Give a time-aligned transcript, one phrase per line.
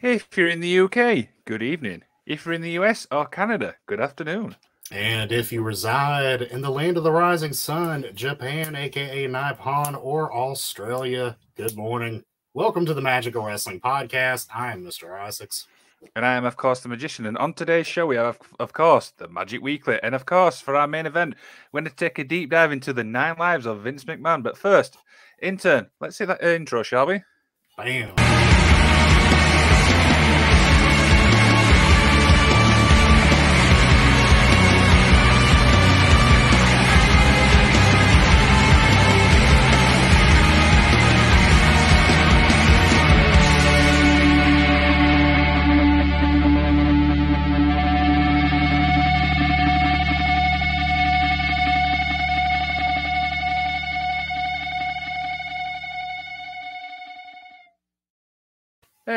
[0.00, 2.04] If you're in the UK, good evening.
[2.24, 4.54] If you're in the US or Canada, good afternoon.
[4.92, 10.32] And if you reside in the land of the rising sun, Japan, aka Nippon, or
[10.32, 12.22] Australia, good morning.
[12.54, 14.46] Welcome to the Magical Wrestling Podcast.
[14.54, 15.20] I am Mr.
[15.20, 15.66] Isaacs.
[16.14, 17.26] And I am, of course, the magician.
[17.26, 19.98] And on today's show, we have, of course, the Magic Weekly.
[20.00, 21.34] And of course, for our main event,
[21.72, 24.44] we're going to take a deep dive into the nine lives of Vince McMahon.
[24.44, 24.96] But first,
[25.42, 27.22] intern, let's see that intro, shall we?
[27.76, 28.27] Bam.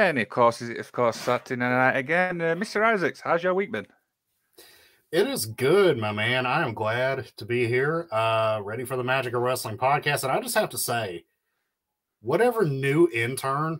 [0.09, 2.41] And of course, of course, Saturday night again.
[2.41, 2.83] Uh, Mr.
[2.83, 3.85] Isaacs, how's your week been?
[5.11, 6.45] It is good, my man.
[6.45, 10.23] I am glad to be here, uh, ready for the Magic of Wrestling podcast.
[10.23, 11.25] And I just have to say,
[12.21, 13.79] whatever new intern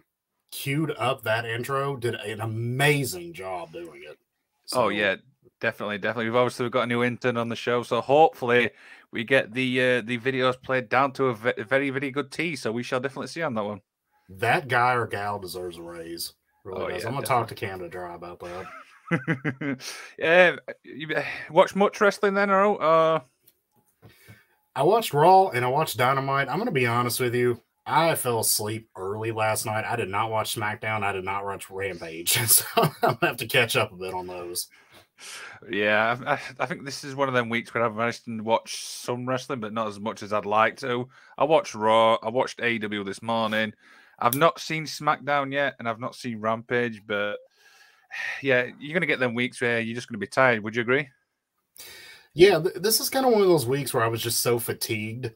[0.52, 4.20] queued up that intro did an amazing job doing it.
[4.74, 5.16] oh yeah,
[5.60, 6.26] definitely, definitely.
[6.26, 8.70] We've obviously got a new intern on the show, so hopefully
[9.12, 12.56] we get the uh, the videos played down to a ve- very, very good T.
[12.56, 13.82] So we shall definitely see on that one.
[14.38, 16.34] That guy or gal deserves a raise.
[16.64, 17.02] Really Oh, does.
[17.04, 18.66] yeah, I'm gonna talk to Canada Dry about that.
[20.20, 23.20] yeah, you uh, watch much wrestling then, or uh,
[24.76, 26.48] I watched Raw and I watched Dynamite.
[26.50, 27.62] I'm gonna be honest with you.
[27.86, 29.86] I fell asleep early last night.
[29.86, 31.04] I did not watch SmackDown.
[31.04, 32.38] I did not watch Rampage.
[32.48, 34.68] So I'm gonna have to catch up a bit on those.
[35.70, 38.40] yeah, I, I- I think this is one of them weeks where I've managed to
[38.42, 41.10] watch some wrestling, but not as much as I'd like to.
[41.38, 43.74] I watched Raw, I watched AEW this morning.
[44.22, 47.38] I've not seen SmackDown yet, and I've not seen Rampage, but
[48.42, 50.64] yeah, you're gonna get them weeks where you're just gonna be tired.
[50.64, 51.10] Would you agree?
[52.34, 54.60] Yeah, th- this is kind of one of those weeks where I was just so
[54.60, 55.32] fatigued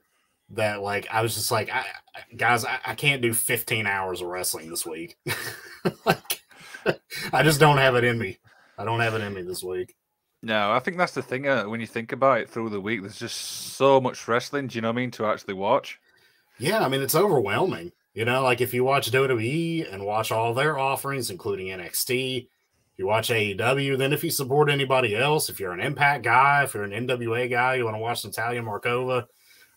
[0.52, 1.80] that like I was just like, I,
[2.16, 5.18] I- guys, I, I can't do 15 hours of wrestling this week.
[6.06, 6.42] like,
[7.34, 8.38] I just don't have it in me.
[8.78, 9.96] I don't have it in me this week.
[10.44, 11.48] No, I think that's the thing.
[11.48, 13.38] Uh, when you think about it through the week, there's just
[13.76, 14.68] so much wrestling.
[14.68, 15.12] Do you know what I mean?
[15.12, 16.00] To actually watch.
[16.60, 17.92] Yeah, I mean it's overwhelming.
[18.16, 23.00] You know, like if you watch WWE and watch all their offerings, including NXT, if
[23.00, 26.74] you watch AEW, then if you support anybody else, if you're an Impact guy, if
[26.74, 29.26] you're an NWA guy, you want to watch Natalia Markova,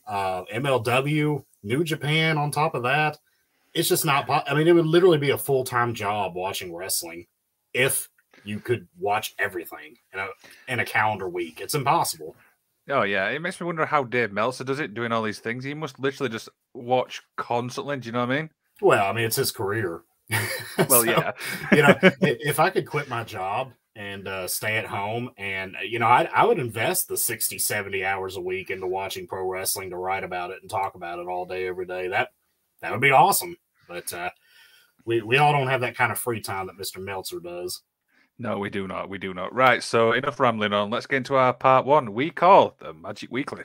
[0.07, 2.39] uh, MLW, New Japan.
[2.39, 3.19] On top of that,
[3.75, 4.31] it's just not.
[4.31, 7.27] I mean, it would literally be a full time job watching wrestling
[7.75, 8.09] if
[8.45, 10.29] you could watch everything in a
[10.69, 11.61] in a calendar week.
[11.61, 12.37] It's impossible.
[12.91, 15.65] Oh yeah, it makes me wonder how Dave Meltzer does it, doing all these things.
[15.65, 17.97] He must literally just watch constantly.
[17.99, 18.51] Do you know what I mean?
[18.81, 20.03] Well, I mean, it's his career.
[20.89, 21.33] Well, So, yeah.
[21.73, 25.81] you know, if I could quit my job and uh, stay at home and, uh,
[25.81, 29.45] you know, I, I would invest the 60, 70 hours a week into watching pro
[29.45, 32.09] wrestling to write about it and talk about it all day, every day.
[32.09, 32.29] That,
[32.81, 33.57] that would be awesome.
[33.89, 34.31] But uh,
[35.05, 37.03] we, we all don't have that kind of free time that Mr.
[37.03, 37.83] Meltzer does.
[38.41, 39.09] No, we do not.
[39.09, 39.53] We do not.
[39.53, 39.83] Right.
[39.83, 40.91] So enough rambling on.
[40.91, 42.15] Let's get into our part one.
[42.15, 43.65] We call the Magic Weekly.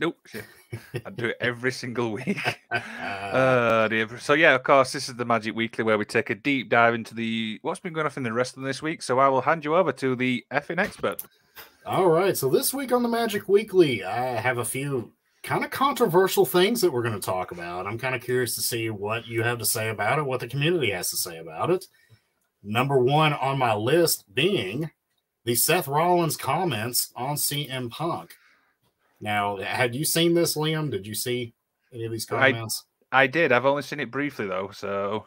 [0.00, 0.26] Nope.
[1.06, 2.60] I do it every single week.
[3.32, 3.88] Uh.
[4.18, 6.92] So yeah, of course, this is the Magic Weekly where we take a deep dive
[6.92, 9.00] into the what's been going on in the rest of this week.
[9.00, 11.22] So I will hand you over to the effing expert.
[11.84, 12.36] All right.
[12.36, 15.12] So this week on the Magic Weekly, I have a few
[15.42, 17.86] kind of controversial things that we're going to talk about.
[17.86, 20.46] I'm kind of curious to see what you have to say about it, what the
[20.46, 21.86] community has to say about it.
[22.62, 24.90] Number one on my list being
[25.44, 28.34] the Seth Rollins comments on CM Punk.
[29.20, 30.88] Now, had you seen this, Liam?
[30.90, 31.52] Did you see
[31.92, 32.84] any of these I- comments?
[33.14, 33.52] I did.
[33.52, 34.70] I've only seen it briefly though.
[34.72, 35.26] So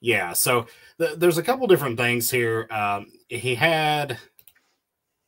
[0.00, 0.66] Yeah, so
[0.98, 2.66] th- there's a couple different things here.
[2.70, 4.18] Um, he had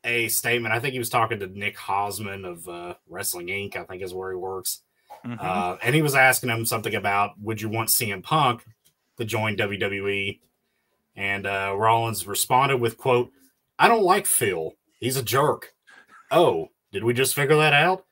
[0.04, 0.74] a statement.
[0.74, 3.76] I think he was talking to Nick Hausman of uh, Wrestling Inc.
[3.76, 4.82] I think is where he works,
[5.24, 5.42] mhm.
[5.42, 8.64] uh, and he was asking him something about would you want CM Punk
[9.18, 10.40] to join WWE,
[11.16, 13.30] and uh, Rollins responded with quote,
[13.78, 14.72] "I don't like Phil.
[14.98, 15.74] He's a jerk."
[16.30, 18.04] Oh, did we just figure that out?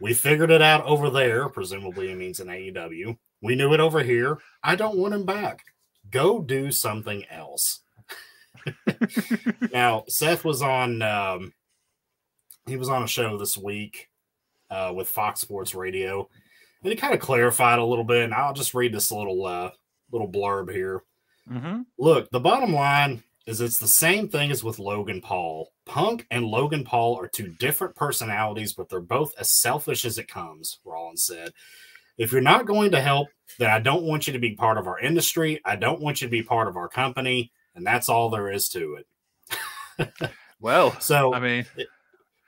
[0.00, 1.48] We figured it out over there.
[1.48, 3.16] Presumably, it means in AEW.
[3.42, 4.38] We knew it over here.
[4.62, 5.62] I don't want him back.
[6.10, 7.80] Go do something else.
[9.72, 11.02] now, Seth was on.
[11.02, 11.52] Um,
[12.66, 14.08] he was on a show this week
[14.70, 16.28] uh, with Fox Sports Radio,
[16.82, 18.24] and he kind of clarified a little bit.
[18.24, 19.70] And I'll just read this little uh,
[20.10, 21.02] little blurb here.
[21.48, 25.72] hmm Look, the bottom line is it's the same thing as with Logan Paul.
[25.84, 30.26] Punk and Logan Paul are two different personalities, but they're both as selfish as it
[30.26, 31.52] comes, Rollins said.
[32.18, 33.28] If you're not going to help,
[33.58, 35.60] then I don't want you to be part of our industry.
[35.64, 37.52] I don't want you to be part of our company.
[37.76, 38.98] And that's all there is to
[39.98, 40.12] it.
[40.60, 41.88] well, so I mean, it,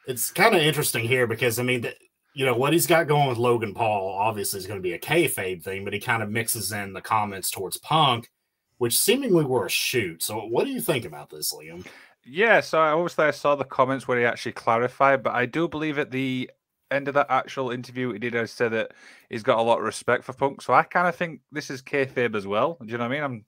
[0.07, 1.87] it's kind of interesting here because I mean,
[2.35, 4.99] you know, what he's got going with Logan Paul obviously is going to be a
[4.99, 8.31] kayfabe thing, but he kind of mixes in the comments towards Punk,
[8.79, 10.23] which seemingly were a shoot.
[10.23, 11.87] So, what do you think about this, Liam?
[12.25, 15.69] Yeah, so I obviously I saw the comments where he actually clarified, but I do
[15.69, 16.51] believe at the
[16.91, 18.93] end of that actual interview, he did I said that
[19.31, 20.63] he's got a lot of respect for Punk.
[20.63, 22.79] So I kind of think this is kayfabe as well.
[22.81, 23.25] Do you know what I mean?
[23.25, 23.45] I'm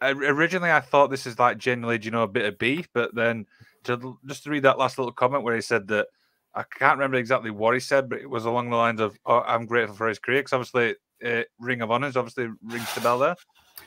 [0.00, 2.88] I, originally I thought this is like genuinely, do you know, a bit of beef,
[2.92, 3.46] but then
[3.84, 6.08] to just to read that last little comment where he said that
[6.54, 9.40] I can't remember exactly what he said, but it was along the lines of, oh,
[9.40, 13.00] "I'm grateful for his career," because obviously, uh, Ring of Honor is obviously rings the
[13.00, 13.36] bell there.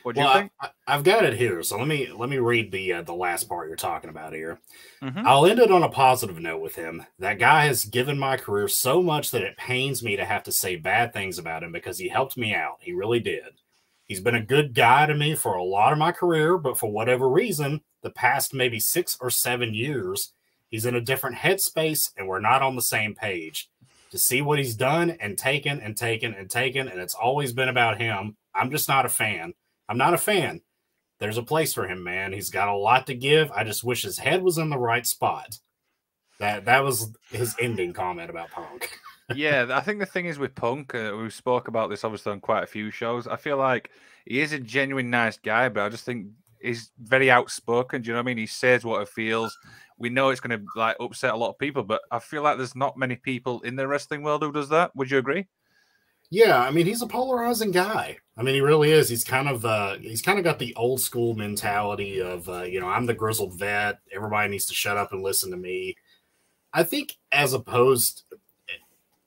[0.04, 0.52] What do well, you think?
[0.60, 3.48] I, have got it here, so let me let me read the uh, the last
[3.48, 4.60] part you're talking about here.
[5.02, 5.28] Mm-hmm.
[5.28, 7.06] I'll end it on a positive note with him.
[7.19, 10.52] That guy has given my career so much that it pains me to have to
[10.52, 12.78] say bad things about him because he helped me out.
[12.80, 13.61] He really did.
[14.12, 16.92] He's been a good guy to me for a lot of my career, but for
[16.92, 20.34] whatever reason, the past maybe six or seven years,
[20.68, 23.69] he's in a different headspace and we're not on the same page.
[24.12, 27.69] To see what he's done and taken and taken and taken, and it's always been
[27.69, 28.36] about him.
[28.54, 29.54] I'm just not a fan.
[29.88, 30.60] I'm not a fan.
[31.19, 32.34] There's a place for him, man.
[32.34, 33.50] He's got a lot to give.
[33.54, 35.58] I just wish his head was in the right spot.
[36.38, 38.92] That that was his ending comment about Punk.
[39.36, 42.39] yeah, I think the thing is with Punk, uh, we spoke about this obviously on
[42.39, 43.28] quite a few shows.
[43.28, 43.92] I feel like
[44.25, 46.28] he is a genuine nice guy, but I just think
[46.62, 48.01] he's very outspoken.
[48.01, 48.38] Do you know what I mean?
[48.38, 49.57] He says what he feels.
[49.98, 52.57] We know it's going to like upset a lot of people, but I feel like
[52.57, 54.95] there's not many people in the wrestling world who does that.
[54.95, 55.48] Would you agree?
[56.31, 58.18] Yeah, I mean he's a polarizing guy.
[58.38, 59.10] I mean he really is.
[59.10, 62.80] He's kind of uh he's kind of got the old school mentality of uh, you
[62.80, 64.00] know, I'm the grizzled vet.
[64.16, 65.95] Everybody needs to shut up and listen to me.
[66.74, 68.24] I think as opposed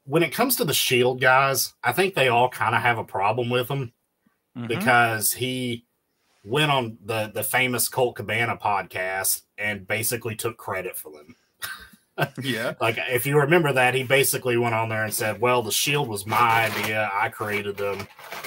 [0.05, 3.05] when it comes to the Shield guys, I think they all kind of have a
[3.05, 3.93] problem with him
[4.56, 4.67] mm-hmm.
[4.67, 5.85] because he
[6.45, 11.37] went on the the famous Colt Cabana podcast and basically took credit for them
[12.43, 12.75] yeah.
[12.81, 16.09] Like if you remember that, he basically went on there and said, Well, the shield
[16.09, 17.11] was my idea.
[17.12, 18.07] I created them.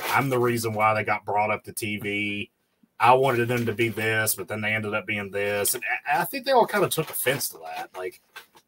[0.10, 2.50] I'm the reason why they got brought up to TV.
[3.00, 5.76] I wanted them to be this, but then they ended up being this.
[5.76, 7.90] And I think they all kind of took offense to that.
[7.96, 8.22] Like,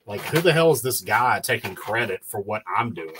[0.09, 3.15] like who the hell is this guy taking credit for what I'm doing?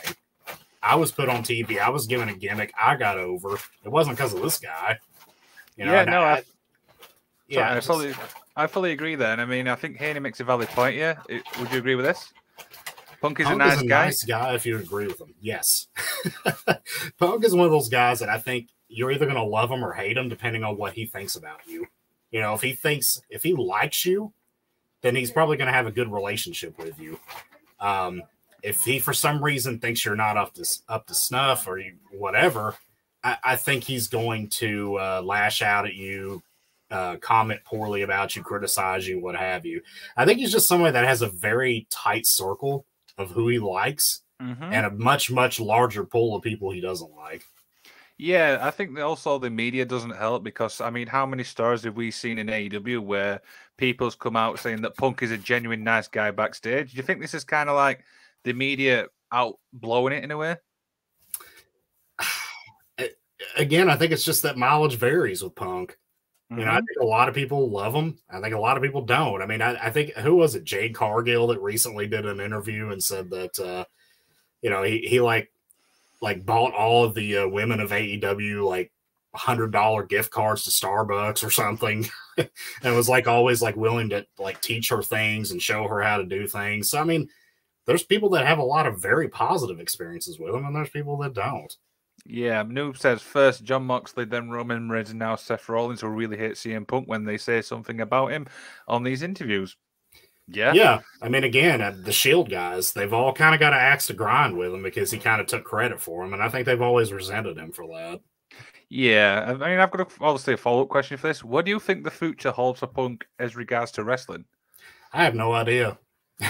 [0.82, 1.80] I was put on TV.
[1.80, 2.74] I was given a gimmick.
[2.82, 3.60] I got over.
[3.84, 4.98] It wasn't because of this guy.
[5.78, 6.44] You know, yeah, no, I, I,
[7.48, 8.14] yeah, I fully,
[8.56, 9.14] I fully agree.
[9.16, 10.96] Then, I mean, I think Haney makes a valid point.
[10.96, 12.34] Yeah, would you agree with this?
[13.22, 14.06] Punk is Punk a nice is a guy.
[14.06, 15.34] Nice guy, if you agree with him.
[15.40, 15.88] Yes,
[17.20, 19.86] Punk is one of those guys that I think you're either going to love him
[19.86, 21.86] or hate him, depending on what he thinks about you.
[22.32, 24.34] You know, if he thinks if he likes you,
[25.02, 27.20] then he's probably going to have a good relationship with you.
[27.80, 28.24] Um,
[28.62, 31.96] if he for some reason thinks you're not up to up to snuff or you,
[32.12, 32.76] whatever,
[33.24, 36.44] I, I, think he's going to uh, lash out at you,
[36.92, 39.82] uh, comment poorly about you, criticize you, what have you.
[40.18, 42.86] I think he's just somebody that has a very tight circle
[43.18, 44.64] of who he likes mm-hmm.
[44.64, 47.44] and a much, much larger pool of people he doesn't like.
[48.18, 51.96] Yeah, I think also the media doesn't help because I mean, how many stars have
[51.96, 53.42] we seen in AEW where
[53.80, 56.92] people's come out saying that Punk is a genuine nice guy backstage?
[56.92, 58.04] Do you think this is kind of like
[58.44, 60.58] the media out blowing it in a way?
[63.58, 65.98] Again, I think it's just that mileage varies with Punk.
[66.52, 66.60] Mm-hmm.
[66.60, 66.86] You know, I mm-hmm.
[66.86, 68.20] think a lot of people love him.
[68.30, 69.42] I think a lot of people don't.
[69.42, 70.64] I mean, I, I, think who was it?
[70.64, 73.86] Jade Cargill that recently did an interview and said that uh,
[74.62, 75.52] you know he he like
[76.22, 78.92] like bought all of the uh, women of AEW like
[79.36, 82.08] hundred dollar gift cards to Starbucks or something,
[82.84, 86.18] and was like always like willing to like teach her things and show her how
[86.18, 86.90] to do things.
[86.90, 87.30] So I mean,
[87.86, 91.18] there's people that have a lot of very positive experiences with him, and there's people
[91.18, 91.76] that don't.
[92.26, 96.38] Yeah, Noob says first Jon Moxley, then Roman Reigns, and now Seth Rollins will really
[96.38, 98.48] hate CM Punk when they say something about him
[98.88, 99.78] on these interviews.
[100.52, 100.74] Yeah.
[100.74, 101.00] Yeah.
[101.22, 104.14] I mean, again, uh, the Shield guys, they've all kind of got an axe to
[104.14, 106.34] grind with him because he kind of took credit for him.
[106.34, 108.20] And I think they've always resented him for that.
[108.90, 109.56] Yeah.
[109.62, 111.44] I mean, I've got a, obviously a follow up question for this.
[111.44, 114.46] What do you think the future holds for Punk as regards to wrestling?
[115.14, 115.98] I have no idea.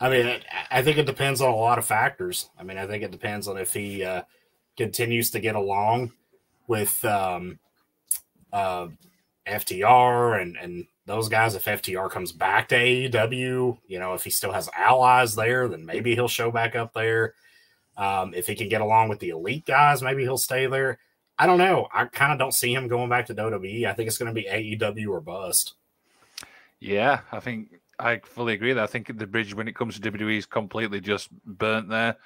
[0.00, 2.50] I mean, I think it depends on a lot of factors.
[2.58, 4.22] I mean, I think it depends on if he, uh,
[4.78, 6.12] continues to get along
[6.68, 7.58] with um,
[8.52, 8.86] uh,
[9.46, 11.54] FTR and and those guys.
[11.54, 15.84] If FTR comes back to AEW, you know, if he still has allies there, then
[15.84, 17.34] maybe he'll show back up there.
[17.98, 20.98] Um, if he can get along with the elite guys, maybe he'll stay there.
[21.38, 21.88] I don't know.
[21.92, 23.86] I kind of don't see him going back to WWE.
[23.86, 25.74] I think it's going to be AEW or bust.
[26.80, 28.72] Yeah, I think I fully agree.
[28.72, 32.16] That I think the bridge when it comes to WWE is completely just burnt there.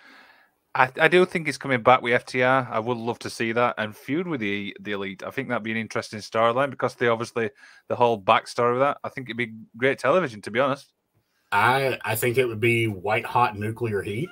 [0.75, 2.71] I, I do think he's coming back with FTR.
[2.71, 5.23] I would love to see that and feud with the the elite.
[5.23, 7.51] I think that'd be an interesting storyline because they obviously
[7.89, 8.99] the whole backstory of that.
[9.05, 10.93] I think it'd be great television, to be honest.
[11.51, 14.31] I I think it would be white hot nuclear heat,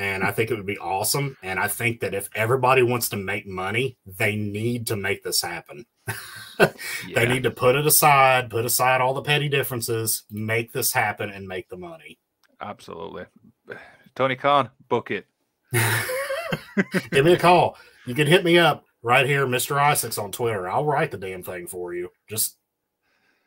[0.00, 1.36] and I think it would be awesome.
[1.42, 5.42] And I think that if everybody wants to make money, they need to make this
[5.42, 5.84] happen.
[6.58, 6.72] yeah.
[7.14, 11.28] They need to put it aside, put aside all the petty differences, make this happen,
[11.28, 12.18] and make the money.
[12.62, 13.26] Absolutely,
[14.14, 15.26] Tony Khan, book it.
[17.10, 17.76] Give me a call.
[18.06, 19.76] You can hit me up right here, Mr.
[19.76, 20.66] Isaacs on Twitter.
[20.66, 22.10] I'll write the damn thing for you.
[22.26, 22.56] Just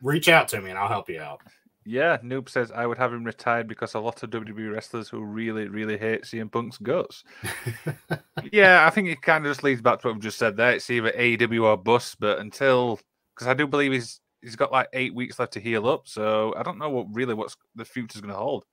[0.04, 1.42] reach out to me and I'll help you out.
[1.86, 5.22] Yeah, Noob says I would have him retired because a lot of WWE wrestlers who
[5.22, 7.24] really, really hate CM Punk's guts.
[8.52, 10.72] yeah, I think it kind of just leads back to what we just said there.
[10.72, 13.00] It's either AEW or bust, but until
[13.36, 16.54] because I do believe he's he's got like eight weeks left to heal up, so
[16.58, 18.66] I don't know what really what's the future's going to hold.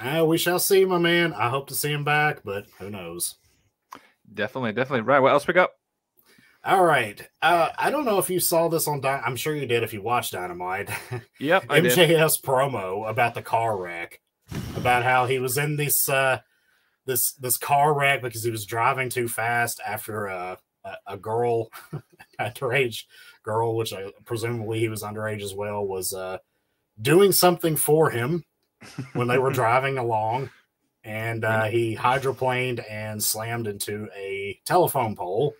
[0.00, 1.32] Uh, we shall see, my man.
[1.32, 3.36] I hope to see him back, but who knows?
[4.32, 5.00] Definitely, definitely.
[5.00, 5.18] Right.
[5.18, 5.70] What else we got?
[6.68, 7.26] All right.
[7.40, 9.00] Uh, I don't know if you saw this on.
[9.00, 10.90] Dy- I'm sure you did if you watched Dynamite.
[11.40, 11.68] Yep.
[11.68, 14.20] MJF promo about the car wreck,
[14.76, 16.40] about how he was in this uh,
[17.06, 21.70] this this car wreck because he was driving too fast after uh, a, a girl,
[22.40, 23.04] underage
[23.42, 26.36] girl, which I presumably he was underage as well, was uh,
[27.00, 28.44] doing something for him
[29.14, 30.50] when they were driving along,
[31.02, 35.54] and uh, he hydroplaned and slammed into a telephone pole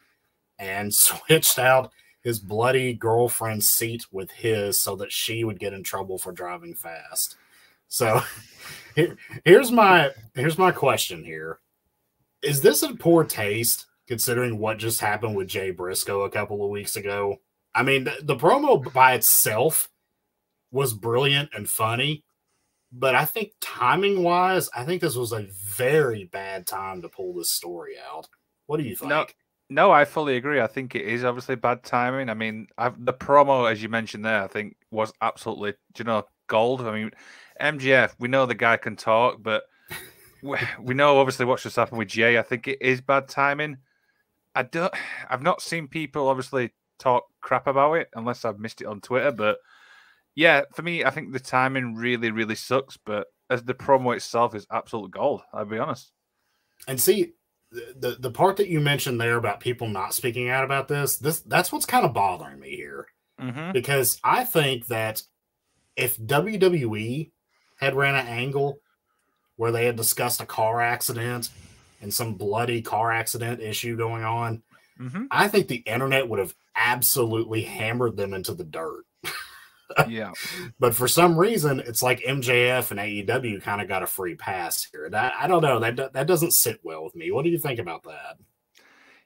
[0.58, 5.82] and switched out his bloody girlfriend's seat with his so that she would get in
[5.82, 7.36] trouble for driving fast.
[7.88, 8.22] So
[8.94, 11.60] here, here's my here's my question here.
[12.42, 16.70] Is this in poor taste considering what just happened with Jay Briscoe a couple of
[16.70, 17.38] weeks ago?
[17.74, 19.88] I mean, the, the promo by itself
[20.70, 22.24] was brilliant and funny,
[22.92, 25.46] but I think timing wise, I think this was a
[25.76, 28.28] very bad time to pull this story out.
[28.66, 29.10] What do you think?
[29.10, 29.26] No,
[29.70, 30.60] no, I fully agree.
[30.60, 32.28] I think it is obviously bad timing.
[32.30, 36.24] I mean, I've, the promo, as you mentioned there, I think was absolutely, you know,
[36.46, 36.80] gold.
[36.82, 37.10] I mean,
[37.60, 39.64] MJF, we know the guy can talk, but
[40.42, 42.38] we, we know obviously what's just happened with Jay.
[42.38, 43.78] I think it is bad timing.
[44.54, 44.92] I don't.
[45.28, 49.30] I've not seen people obviously talk crap about it unless I've missed it on Twitter,
[49.30, 49.58] but
[50.34, 52.96] yeah, for me, I think the timing really, really sucks.
[52.96, 56.12] But as the promo itself is absolute gold, I'll be honest.
[56.86, 57.32] And see,
[57.70, 61.40] the the part that you mentioned there about people not speaking out about this, this
[61.40, 63.06] that's what's kind of bothering me here.
[63.40, 63.72] Mm-hmm.
[63.72, 65.22] Because I think that
[65.96, 67.30] if WWE
[67.76, 68.78] had ran an angle
[69.56, 71.50] where they had discussed a car accident
[72.00, 74.62] and some bloody car accident issue going on,
[74.98, 75.24] mm-hmm.
[75.30, 79.04] I think the internet would have absolutely hammered them into the dirt.
[80.08, 80.32] Yeah.
[80.78, 84.86] But for some reason, it's like MJF and AEW kind of got a free pass
[84.92, 85.08] here.
[85.10, 85.80] That I don't know.
[85.80, 87.30] That that doesn't sit well with me.
[87.30, 88.36] What do you think about that?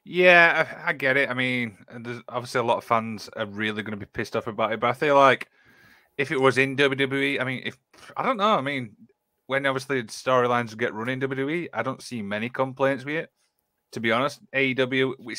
[0.05, 1.29] Yeah, I, I get it.
[1.29, 4.35] I mean, uh, there's obviously a lot of fans are really going to be pissed
[4.35, 5.47] off about it, but I feel like
[6.17, 7.77] if it was in WWE, I mean, if
[8.17, 8.95] I don't know, I mean,
[9.47, 13.29] when obviously storylines get run in WWE, I don't see many complaints with it.
[13.93, 15.35] To be honest, AEW, we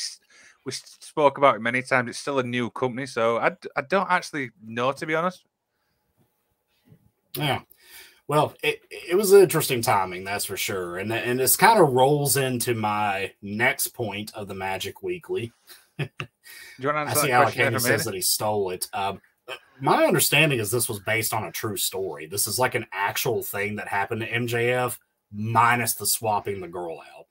[0.65, 2.09] we spoke about it many times.
[2.09, 5.45] It's still a new company, so I, I don't actually know to be honest.
[7.37, 7.61] Yeah,
[8.27, 11.91] well, it, it was an interesting timing, that's for sure, and and this kind of
[11.91, 15.51] rolls into my next point of the Magic Weekly.
[15.99, 16.07] Do
[16.79, 18.87] you want to I see Alec Haney says that he stole it.
[18.93, 19.21] Um,
[19.79, 22.25] my understanding is this was based on a true story.
[22.25, 24.97] This is like an actual thing that happened to MJF,
[25.31, 27.27] minus the swapping the girl out.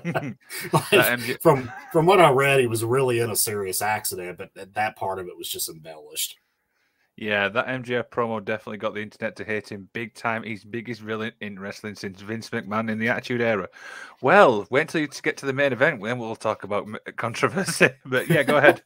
[0.92, 4.96] like, from from what I read, he was really in a serious accident, but that
[4.96, 6.36] part of it was just embellished.
[7.16, 10.42] Yeah, that MJF promo definitely got the internet to hate him big time.
[10.42, 13.68] He's biggest villain in wrestling since Vince McMahon in the Attitude Era.
[14.22, 17.90] Well, wait until you get to the main event, then we'll talk about controversy.
[18.06, 18.82] but yeah, go ahead.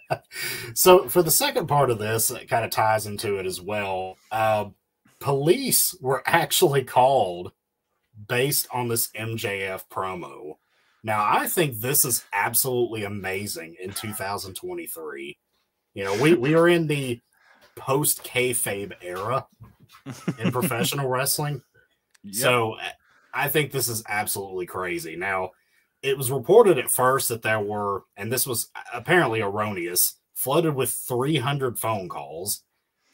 [0.74, 4.16] so for the second part of this, it kind of ties into it as well.
[4.32, 4.70] Uh,
[5.18, 7.52] police were actually called
[8.28, 10.54] based on this MJF promo.
[11.02, 15.38] Now, I think this is absolutely amazing in 2023.
[15.94, 17.20] You know, we, we are in the
[17.76, 19.46] post kayfabe era
[20.38, 21.62] in professional wrestling.
[22.22, 22.34] Yep.
[22.34, 22.76] So
[23.32, 25.16] I think this is absolutely crazy.
[25.16, 25.50] Now,
[26.02, 30.90] it was reported at first that there were, and this was apparently erroneous, flooded with
[30.90, 32.62] 300 phone calls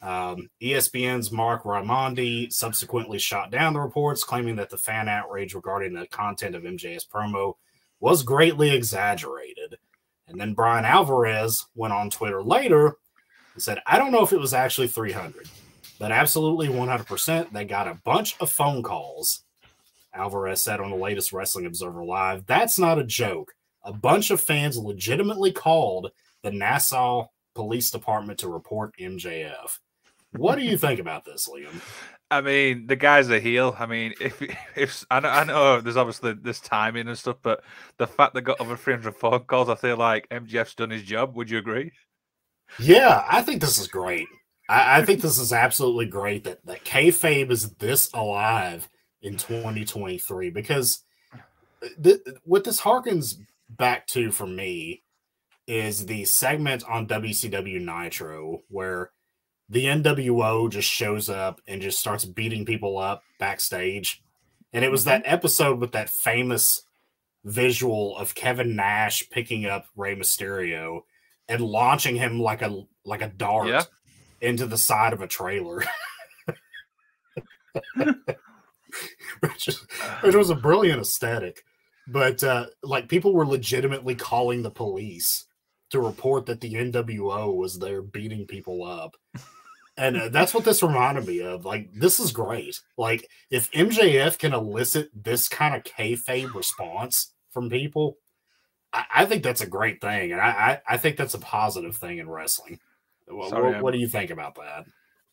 [0.06, 5.94] um, ESPN's Marc Raimondi subsequently shot down the reports, claiming that the fan outrage regarding
[5.94, 7.54] the content of MJ's promo
[7.98, 9.78] was greatly exaggerated.
[10.28, 12.98] And then Bryan Alvarez went on Twitter later
[13.54, 15.48] and said, I don't know if it was actually 300,
[15.98, 17.50] but absolutely 100%.
[17.52, 19.42] They got a bunch of phone calls.
[20.14, 23.54] Alvarez said on the latest Wrestling Observer Live, that's not a joke.
[23.82, 26.12] A bunch of fans legitimately called
[26.44, 29.78] the Nassau Police Department to report MJF.
[30.38, 31.81] What do you think about this, Liam?
[32.31, 33.76] I mean, the guy's a heel.
[33.78, 34.43] I mean, if
[34.76, 37.62] if I know, I know there's obviously this timing and stuff, but
[37.99, 41.37] the fact they got over 300 phone calls, I feel like MJF's done his job.
[41.37, 41.93] Would you agree?
[42.78, 44.26] Yeah, I think this is great.
[44.69, 48.88] I, I think this is absolutely great that that kayfabe is this alive
[49.23, 51.05] in 2023 because
[52.02, 53.37] th- what this harkens
[53.69, 55.02] back to for me
[55.66, 59.11] is the segment on WCW Nitro where
[59.68, 64.23] the NWO just shows up and just starts beating people up backstage.
[64.73, 66.82] And it was that episode with that famous
[67.44, 71.00] visual of Kevin Nash picking up Rey Mysterio
[71.49, 73.82] and launching him like a like a dart Yeah.
[74.40, 75.82] into the side of a trailer.
[79.40, 79.87] which, is,
[80.23, 81.62] which was a brilliant aesthetic.
[82.08, 85.46] But uh, like people were legitimately calling the police
[85.90, 89.16] to report that the NWO was there beating people up.
[89.99, 91.64] And uh, that's what this reminded me of.
[91.64, 92.78] Like, this is great.
[92.99, 98.19] Like, if MJF can elicit this kind of kayfabe response from people,
[98.93, 100.33] I, I think that's a great thing.
[100.33, 102.78] And I, I, I think that's a positive thing in wrestling.
[103.49, 104.85] Sorry, what, what do you think about that?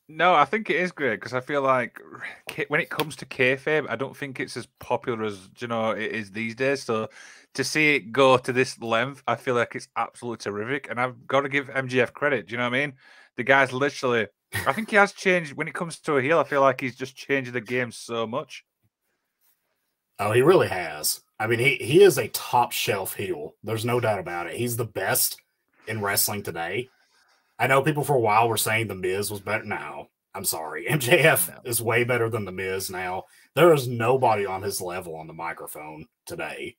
[0.09, 1.99] No, I think it is great because I feel like
[2.67, 6.11] when it comes to kayfabe, I don't think it's as popular as you know it
[6.11, 6.83] is these days.
[6.83, 7.09] So
[7.53, 11.27] to see it go to this length, I feel like it's absolutely terrific, and I've
[11.27, 12.47] got to give MJF credit.
[12.47, 12.93] Do you know what I mean?
[13.37, 14.27] The guy's literally.
[14.67, 16.37] I think he has changed when it comes to a heel.
[16.37, 18.63] I feel like he's just changed the game so much.
[20.19, 21.21] Oh, he really has.
[21.39, 23.55] I mean, he, he is a top shelf heel.
[23.63, 24.55] There's no doubt about it.
[24.55, 25.41] He's the best
[25.87, 26.89] in wrestling today.
[27.63, 29.63] I know people for a while were saying The Miz was better.
[29.63, 30.85] Now, I'm sorry.
[30.89, 31.61] MJF No.
[31.63, 33.23] is way better than The Miz now.
[33.55, 36.75] There is nobody on his level on the microphone today.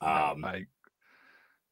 [0.00, 0.66] Um, I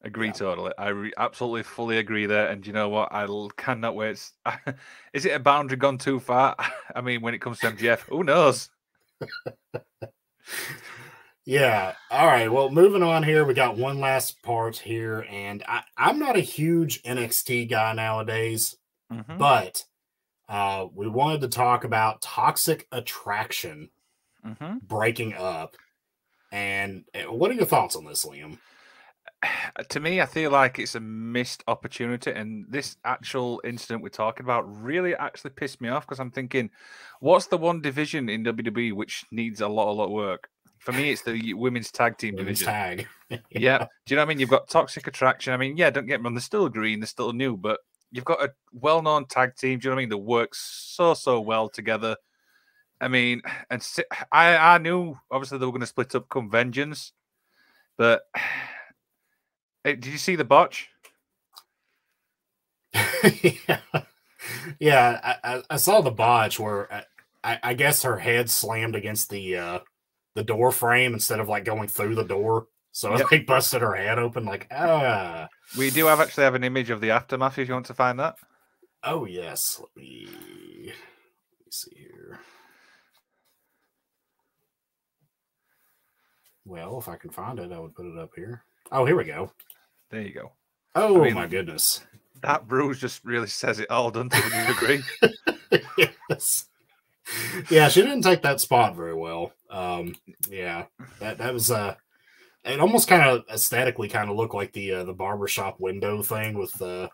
[0.03, 0.33] agree yeah.
[0.33, 0.73] totally.
[0.77, 2.49] I re- absolutely fully agree there.
[2.49, 3.13] And you know what?
[3.13, 4.29] I l- cannot wait.
[5.13, 6.57] Is it a boundary gone too far?
[6.95, 8.69] I mean, when it comes to MJF, who knows?
[11.49, 11.95] Yeah.
[12.11, 12.51] All right.
[12.51, 16.41] Well, moving on here, we got one last part here, and I, I'm not a
[16.41, 18.77] huge NXT guy nowadays,
[19.11, 19.39] Mhm.
[19.39, 19.83] but
[20.47, 23.89] uh, we wanted to talk about Toxic Attraction
[24.45, 24.81] Mhm.
[24.83, 25.75] breaking up.
[26.51, 28.59] And uh, what are your thoughts on this, Liam?
[29.89, 34.45] to me, I feel like it's a missed opportunity, and this actual incident we're talking
[34.45, 36.69] about really actually pissed me off because I'm thinking,
[37.19, 40.49] what's the one division in WWE which needs a lot, a lot of work?
[40.79, 42.73] For me, it's the women's tag team Women's division.
[42.73, 43.07] tag.
[43.51, 43.85] Yeah.
[44.05, 44.39] Do you know what I mean?
[44.39, 45.53] You've got Toxic Attraction.
[45.53, 47.79] I mean, yeah, don't get me wrong, they're still green, they're still new, but
[48.11, 49.79] you've got a well known tag team.
[49.79, 50.09] Do you know what I mean?
[50.09, 50.59] That works
[50.95, 52.15] so, so well together.
[53.01, 53.85] I mean, and
[54.31, 57.13] I, I knew obviously they were going to split up come Vengeance,
[57.97, 58.21] but
[59.83, 60.89] Hey, did you see the botch?
[63.41, 63.79] yeah.
[64.79, 67.03] Yeah, I, I, saw the botch where I,
[67.43, 69.79] I, I guess her head slammed against the uh,
[70.35, 72.67] the door frame instead of like going through the door.
[72.91, 73.31] So Yep.
[73.31, 74.45] like busted her head open.
[74.45, 77.85] Like ah, We do have actually have an image of the aftermath if you want
[77.87, 78.35] to find that.
[79.03, 79.79] oh yes.
[79.79, 82.39] Let me, let me see here.
[86.65, 88.63] Well, if I can find it, I would put it up here.
[88.91, 89.51] Oh, here we go.
[90.09, 90.51] There you go.
[90.95, 92.01] Oh mean- my goodness.
[92.41, 94.43] That bruise just really says it all, doesn't it?
[94.43, 96.09] Would you agree?
[96.29, 96.65] yes.
[97.69, 99.51] Yeah, she didn't take that spot very well.
[99.69, 100.15] Um,
[100.49, 100.85] yeah,
[101.19, 101.95] that that was uh
[102.63, 106.57] it almost kind of aesthetically kind of looked like the uh, the barbershop window thing
[106.57, 107.09] with uh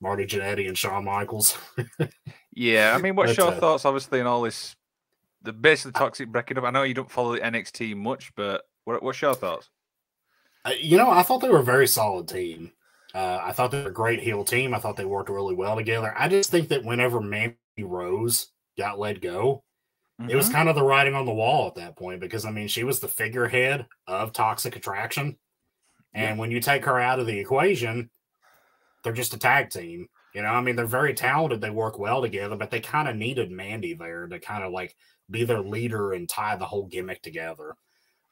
[0.00, 1.58] Marty Jannetty and Shawn Michaels.
[2.54, 2.94] yeah.
[2.96, 4.76] I mean, what's That's your a- thoughts, obviously, in all this?
[5.42, 6.64] The basically toxic breaking up.
[6.64, 9.68] I know you don't follow the NXT much, but what, what's your thoughts?
[10.72, 12.72] You know, I thought they were a very solid team.
[13.14, 14.74] Uh, I thought they were a great heel team.
[14.74, 16.12] I thought they worked really well together.
[16.16, 19.64] I just think that whenever Mandy Rose got let go,
[20.26, 20.52] it was Mhm.
[20.52, 23.00] kind of the writing on the wall at that point because I mean she was
[23.00, 25.38] the figurehead of Toxic Attraction,
[26.14, 28.10] and when you take her out of the equation,
[29.02, 30.08] they're just a tag team.
[30.34, 33.16] You know, I mean they're very talented, they work well together, but they kind of
[33.16, 34.96] needed Mandy there to kind of like
[35.30, 37.74] be their leader and tie the whole gimmick together.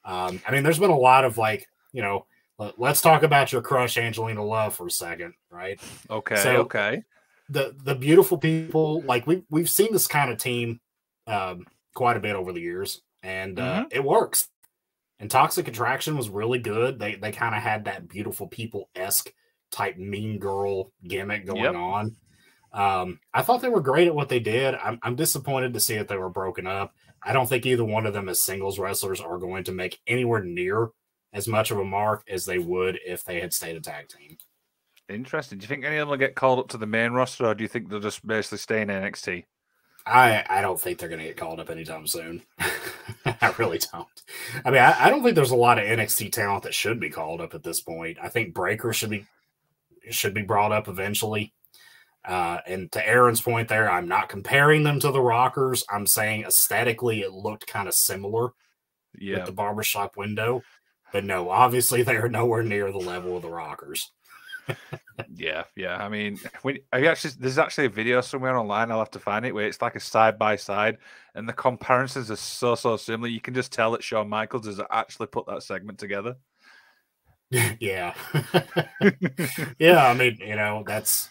[0.05, 2.25] Um, I mean, there's been a lot of like, you know,
[2.59, 5.79] let- let's talk about your crush Angelina Love for a second, right?
[6.09, 6.35] okay.
[6.37, 7.03] so- okay.
[7.49, 10.79] the the beautiful people like we we've seen this kind of team
[11.27, 14.49] um, quite a bit over the years, and uh, it works.
[15.19, 16.99] And Toxic Attraction was really good.
[16.99, 19.31] They they kind of had that beautiful people esque
[19.71, 21.75] type mean girl gimmick going Yep.
[21.75, 22.15] on.
[22.73, 24.75] Um, I thought they were great at what they did.
[24.75, 26.93] I'm, I'm disappointed to see that they were broken up.
[27.23, 30.43] I don't think either one of them as singles wrestlers are going to make anywhere
[30.43, 30.89] near
[31.37, 34.37] as much of a mark as they would if they had stayed a tag team.
[35.09, 35.57] Interesting.
[35.59, 37.55] Do you think any of them will get called up to the main roster, or
[37.55, 39.45] do you think they'll just basically stay in NXT?
[40.05, 42.41] I I don't think they're going to get called up anytime soon.
[43.25, 44.07] I really don't.
[44.65, 47.09] I mean, I, I don't think there's a lot of NXT talent that should be
[47.09, 48.17] called up at this point.
[48.21, 49.25] I think Breakker should be
[50.09, 51.53] should be brought up eventually.
[52.25, 55.85] Uh, and to Aaron's point there, I'm not comparing them to the Rockers.
[55.89, 58.49] I'm saying aesthetically it looked kind of similar
[59.17, 59.37] Yeah.
[59.37, 60.61] with the barbershop window.
[61.11, 64.11] But no, obviously they are nowhere near the level of the Rockers.
[65.33, 65.95] Yeah, yeah.
[65.97, 68.91] I mean, when I actually there's actually a video somewhere online.
[68.91, 70.97] I'll have to find it where it's like a side by side,
[71.35, 73.27] and the comparisons are so so similar.
[73.27, 76.35] You can just tell that Shawn Michaels has actually put that segment together.
[77.79, 78.13] yeah.
[79.79, 81.29] yeah, I mean, you know, that's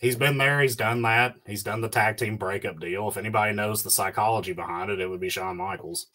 [0.00, 3.08] he's been there, he's done that, he's done the tag team breakup deal.
[3.08, 6.06] If anybody knows the psychology behind it, it would be Shawn Michaels.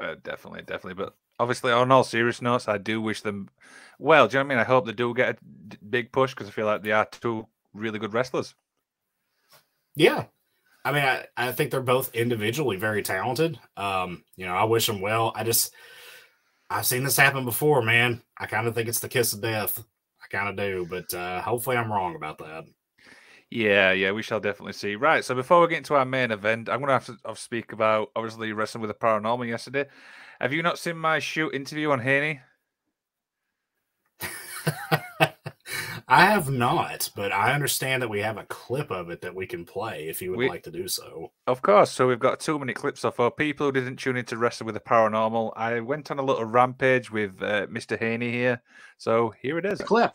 [0.00, 0.94] Uh, definitely, definitely.
[0.94, 3.48] But obviously, on all serious notes, I do wish them
[3.98, 4.28] well.
[4.28, 4.58] Do you know what I mean?
[4.60, 7.46] I hope they do get a big push because I feel like they are two
[7.72, 8.54] really good wrestlers.
[9.96, 10.24] Yeah.
[10.84, 13.58] I mean, I, I think they're both individually very talented.
[13.76, 15.32] Um, you know, I wish them well.
[15.34, 15.72] I just
[16.68, 18.22] I've seen this happen before, man.
[18.36, 19.82] I kind of think it's the kiss of death.
[20.22, 22.64] I kind of do, but uh hopefully I'm wrong about that.
[23.50, 24.96] Yeah, yeah, we shall definitely see.
[24.96, 27.72] Right, so before we get into our main event, I'm going to have to speak
[27.72, 29.86] about obviously wrestling with the paranormal yesterday.
[30.40, 32.40] Have you not seen my shoot interview on Haney?
[36.06, 39.46] I have not, but I understand that we have a clip of it that we
[39.46, 41.32] can play if you would We- like to do so.
[41.46, 41.90] Of course.
[41.90, 42.98] So we've got a two minute clip.
[42.98, 46.22] So for people who didn't tune into Wrestling with the Paranormal, I went on a
[46.22, 47.98] little rampage with uh, Mr.
[47.98, 48.60] Haney here.
[48.98, 49.80] So here it is.
[49.80, 50.12] clip.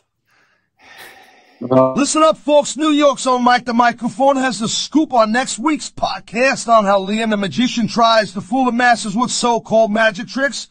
[1.62, 2.78] Listen up, folks.
[2.78, 7.04] New York's own Mike the Microphone has the scoop on next week's podcast on how
[7.04, 10.68] Liam the Magician tries to fool the masses with so-called magic tricks.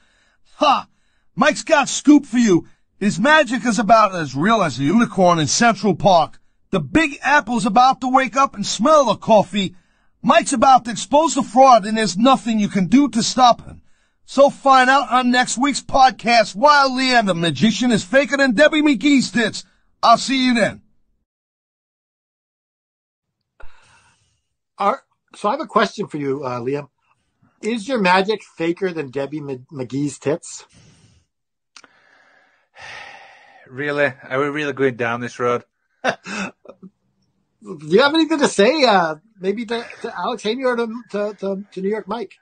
[0.56, 0.88] Ha!
[1.36, 2.68] Mike's got scoop for you.
[3.00, 6.40] His magic is about as real as a unicorn in Central Park.
[6.72, 9.76] The Big Apple's about to wake up and smell the coffee.
[10.24, 13.84] Mike's about to expose the fraud and there's nothing you can do to stop him.
[14.26, 18.82] So find out on next week's podcast why Liam the Magician is faker than Debbie
[18.82, 19.64] McGee's tits.
[20.02, 20.82] I'll see you then.
[24.78, 25.04] Are,
[25.36, 26.88] so I have a question for you, uh, Liam.
[27.62, 30.66] Is your magic faker than Debbie M- McGee's tits?
[33.68, 34.12] Really?
[34.28, 35.64] Are we really going down this road?
[36.04, 36.18] Do
[37.62, 38.84] you have anything to say?
[38.84, 42.34] Uh, maybe to, to Alex Haney or to, to, to, to New York Mike?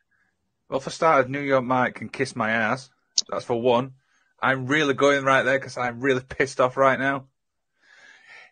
[0.70, 2.90] Well, for starters, New York Mike can kiss my ass.
[3.30, 3.96] That's for one.
[4.42, 7.26] I'm really going right there because I'm really pissed off right now.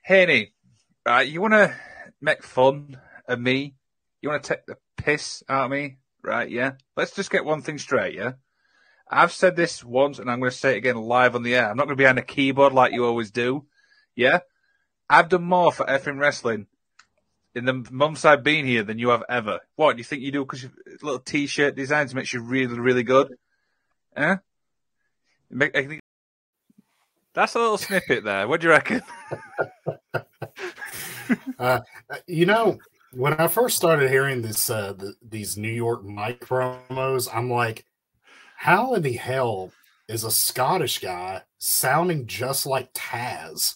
[0.06, 0.52] Haney,
[1.04, 1.74] right, you want to
[2.22, 3.74] make fun of me?
[4.22, 5.98] You want to take the piss out of me?
[6.22, 6.74] Right, yeah?
[6.96, 8.34] Let's just get one thing straight, yeah?
[9.10, 11.68] I've said this once and I'm going to say it again live on the air.
[11.68, 13.66] I'm not going to be on a keyboard like you always do.
[14.16, 14.42] Yeah?
[15.10, 16.68] I've done more for effing wrestling
[17.56, 19.62] in the months I've been here than you have ever.
[19.76, 20.46] What you think you do?
[20.46, 20.68] Because
[21.02, 23.34] little t-shirt designs makes you really, really good.
[24.16, 24.36] Eh?
[27.36, 28.48] Make, I think that's a little snippet there.
[28.48, 29.02] What do you reckon?
[31.58, 31.80] Uh,
[32.28, 32.78] you know,
[33.14, 37.86] when I first started hearing this, uh, the, these New York Mike promos, I'm like,
[38.58, 39.72] how in the hell
[40.08, 43.76] is a Scottish guy sounding just like Taz?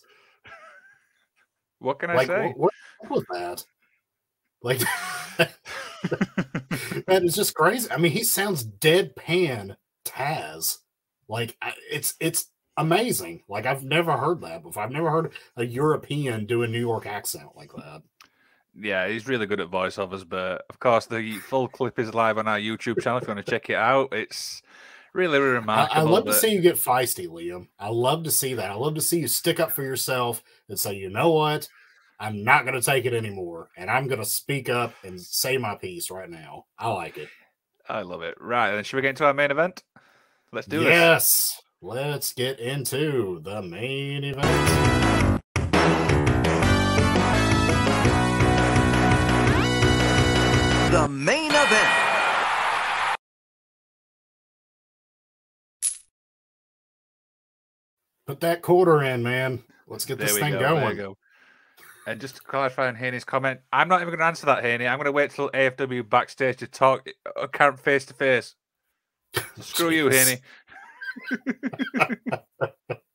[1.79, 2.53] What can I like, say?
[2.55, 3.65] what, what was that?
[4.61, 4.79] Like,
[7.07, 7.89] that is just crazy.
[7.89, 10.77] I mean, he sounds deadpan Taz.
[11.27, 11.55] Like,
[11.89, 12.47] it's it's
[12.79, 13.43] amazing.
[13.47, 14.81] Like, I've never heard that before.
[14.81, 18.01] I've never heard a European do a New York accent like that.
[18.75, 22.47] Yeah, he's really good at voiceovers, but of course the full clip is live on
[22.47, 24.13] our YouTube channel if you want to check it out.
[24.13, 24.61] It's
[25.13, 26.01] really, really I, remarkable.
[26.01, 27.67] I love to see you get feisty, Liam.
[27.77, 28.71] I love to see that.
[28.71, 31.67] I love to see you stick up for yourself and say, you know what?
[32.21, 33.69] I'm not going to take it anymore.
[33.75, 36.65] And I'm going to speak up and say my piece right now.
[36.77, 37.29] I like it.
[37.89, 38.35] I love it.
[38.39, 39.83] Right, then should we get into our main event?
[40.53, 40.87] Let's do this.
[40.87, 41.58] yes.
[41.81, 45.41] Let's get into the main event.
[50.91, 51.89] The main event.
[58.27, 59.63] Put that quarter in, man.
[59.87, 60.59] Let's get There this thing go.
[60.59, 60.97] There going.
[60.97, 61.17] go.
[62.05, 64.85] And just to clarify on Haney's comment, I'm not even going to answer that, Haney.
[64.85, 68.55] I'm going to wait till AFW backstage to talk uh, can't face to face.
[69.61, 70.25] Screw you, Jeez.
[70.25, 70.41] Haney.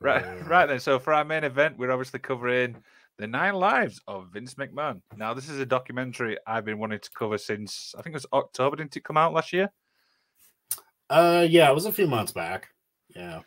[0.00, 0.80] Right, right then.
[0.80, 2.76] So for our main event, we're obviously covering
[3.18, 5.00] the nine lives of Vince McMahon.
[5.16, 8.26] Now, this is a documentary I've been wanting to cover since I think it was
[8.32, 8.76] October.
[8.76, 9.70] Didn't it come out last year?
[11.10, 12.68] Uh, yeah, it was a few months back.
[13.16, 13.40] Yeah,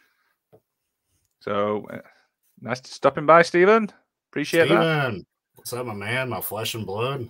[1.40, 2.00] So uh,
[2.60, 3.90] nice to stopping by, Stephen.
[4.32, 5.24] Appreciate that.
[5.56, 6.30] What's up, my man?
[6.30, 7.30] My flesh and blood.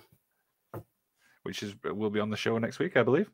[1.43, 3.29] Which is will be on the show next week, I believe.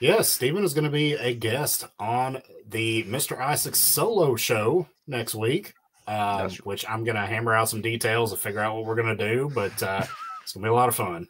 [0.00, 3.38] Yes, Stephen is going to be a guest on the Mr.
[3.38, 5.74] Isaac solo show next week,
[6.06, 9.16] um, which I'm going to hammer out some details and figure out what we're going
[9.16, 10.04] to do, but uh,
[10.42, 11.26] it's going to be a lot of fun.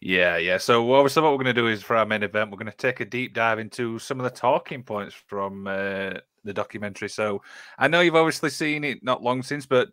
[0.00, 0.58] Yeah, yeah.
[0.58, 2.76] So obviously, what we're going to do is for our main event, we're going to
[2.76, 7.08] take a deep dive into some of the talking points from uh, the documentary.
[7.08, 7.42] So
[7.78, 9.88] I know you've obviously seen it not long since, but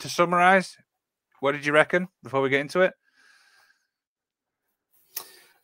[0.00, 0.76] to summarize,
[1.38, 2.94] what did you reckon before we get into it?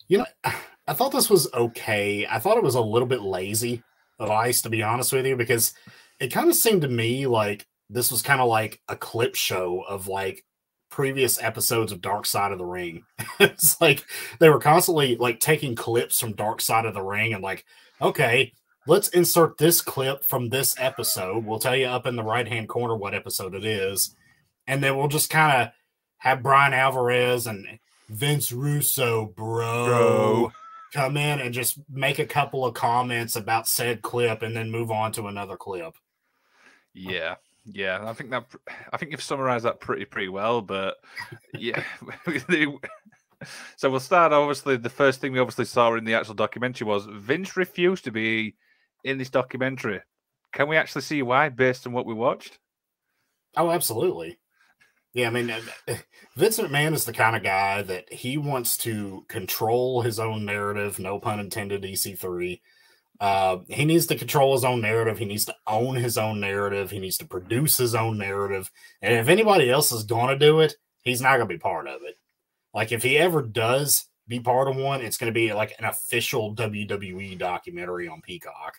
[0.07, 0.53] You know,
[0.91, 2.27] I thought this was okay.
[2.29, 3.81] I thought it was a little bit lazy
[4.19, 5.73] of Vice, to be honest with you, because
[6.19, 9.85] it kind of seemed to me like this was kind of like a clip show
[9.89, 10.45] of like
[10.91, 13.05] previous episodes of Dark Side of the Ring.
[13.39, 14.05] it's like
[14.41, 17.65] they were constantly like taking clips from Dark Side of the Ring and like,
[18.03, 18.53] okay,
[18.89, 21.45] let's insert this clip from this episode.
[21.45, 24.17] We'll tell you up in the right hand corner what episode it is.
[24.67, 25.69] And then we'll just kind of
[26.19, 30.53] have Bryan Alvarez and Vince Russo, bro, Bro.
[30.93, 34.91] Come in and just make a couple of comments about said clip and then move
[34.91, 35.95] on to another clip.
[36.93, 38.01] Yeah, yeah.
[38.05, 38.47] I think that
[38.93, 40.61] I think you've summarized that pretty pretty well.
[40.61, 40.97] But
[41.55, 41.83] yeah,
[43.77, 44.33] so we'll start.
[44.33, 48.11] Obviously, the first thing we obviously saw in the actual documentary was Vince refused to
[48.11, 48.57] be
[49.05, 50.01] in this documentary.
[50.53, 52.59] Can we actually see why based on what we watched?
[53.57, 54.40] Oh, absolutely.
[55.13, 55.61] Yeah, I mean, uh,
[56.37, 60.99] Vince McMahon is the kind of guy that he wants to control his own narrative.
[60.99, 61.83] No pun intended.
[61.83, 62.61] EC3.
[63.19, 65.19] Uh, he needs to control his own narrative.
[65.19, 66.91] He needs to own his own narrative.
[66.91, 68.71] He needs to produce his own narrative.
[69.03, 71.87] And if anybody else is going to do it, he's not going to be part
[71.87, 72.15] of it.
[72.73, 75.85] Like if he ever does be part of one, it's going to be like an
[75.85, 78.79] official WWE documentary on Peacock.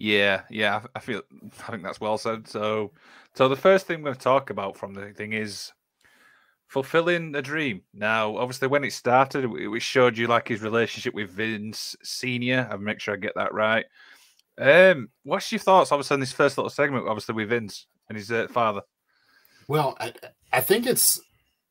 [0.00, 0.76] Yeah, yeah.
[0.76, 1.22] I I feel
[1.66, 2.46] I think that's well said.
[2.46, 2.92] So,
[3.34, 5.72] so the first thing we're going to talk about from the thing is
[6.68, 7.82] fulfilling a dream.
[7.92, 12.68] Now, obviously, when it started, it showed you like his relationship with Vince Senior.
[12.70, 13.86] I'll make sure I get that right.
[14.56, 18.30] Um, what's your thoughts, obviously, on this first little segment, obviously with Vince and his
[18.30, 18.82] uh, father?
[19.66, 20.12] Well, I,
[20.52, 21.20] I think it's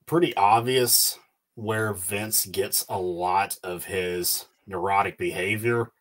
[0.05, 1.17] pretty obvious
[1.55, 5.91] where Vince gets a lot of his neurotic behavior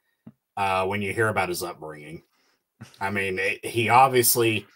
[0.57, 2.23] uh, when you hear about his upbringing.
[3.01, 4.67] I mean, it, he obviously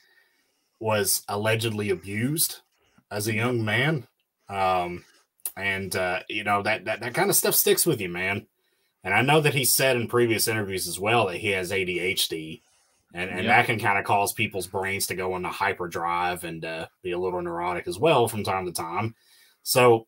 [0.78, 2.60] was allegedly abused
[3.10, 4.06] as a young man,
[4.48, 5.04] um,
[5.56, 8.46] and uh, you know that that, that kind of stuff sticks with you, man.
[9.04, 12.60] And I know that he said in previous interviews as well that he has ADHD,
[13.14, 13.56] and, and Yeah.
[13.56, 17.18] that can kind of cause people's brains to go into hyperdrive and uh, be a
[17.18, 19.14] little neurotic as well from time to time.
[19.62, 20.06] So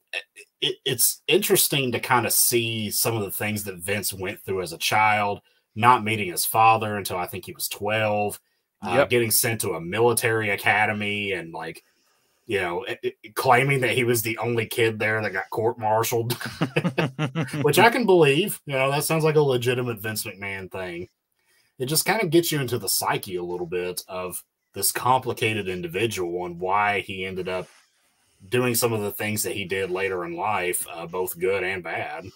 [0.60, 4.62] it, it's interesting to kind of see some of the things that Vince went through
[4.62, 5.40] as a child,
[5.74, 8.38] not meeting his father until I think he was 12,
[8.86, 9.10] uh, Yep.
[9.10, 11.82] getting sent to a military academy and like,
[12.46, 15.78] you know, it- it- claiming that he was the only kid there that got court
[15.78, 16.32] martialed,
[17.62, 18.60] which I can believe.
[18.66, 21.08] You know, that sounds like a legitimate Vince McMahon thing.
[21.78, 24.42] It just kind of gets you into the psyche a little bit of
[24.74, 27.68] this complicated individual and why he ended up
[28.48, 31.82] doing some of the things that he did later in life, uh, both good and
[31.82, 32.26] bad.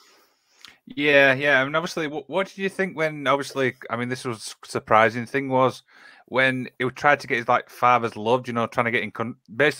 [0.87, 1.61] Yeah, yeah.
[1.61, 5.27] I mean, obviously, what, what did you think when, obviously, I mean, this was surprising
[5.27, 5.83] thing was
[6.27, 9.11] when he tried to get his like father's love, you know, trying to get in
[9.11, 9.37] con-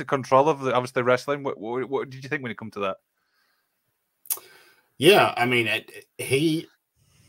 [0.07, 1.45] control of the obviously wrestling.
[1.45, 2.97] What, what, what did you think when it come to that?
[4.99, 6.66] Yeah, I mean, it, he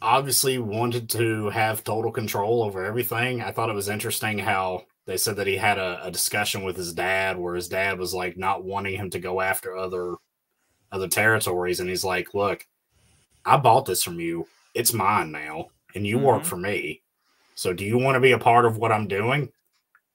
[0.02, 3.42] obviously wanted to have total control over everything.
[3.42, 6.78] I thought it was interesting how they said that he had a, a discussion with
[6.78, 10.16] his dad where his dad was like not wanting him to go after other
[10.92, 12.66] other territories, and he's like, "Look,
[13.48, 14.48] I bought this from you.
[14.76, 16.46] It's mine now, and you work Mhm.
[16.48, 17.02] for me.
[17.56, 19.50] So, do you want to be a part of what I'm doing,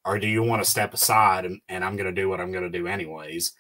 [0.05, 2.53] or do you want to step aside and, and I'm going to do what I'm
[2.53, 3.53] going to do anyways?"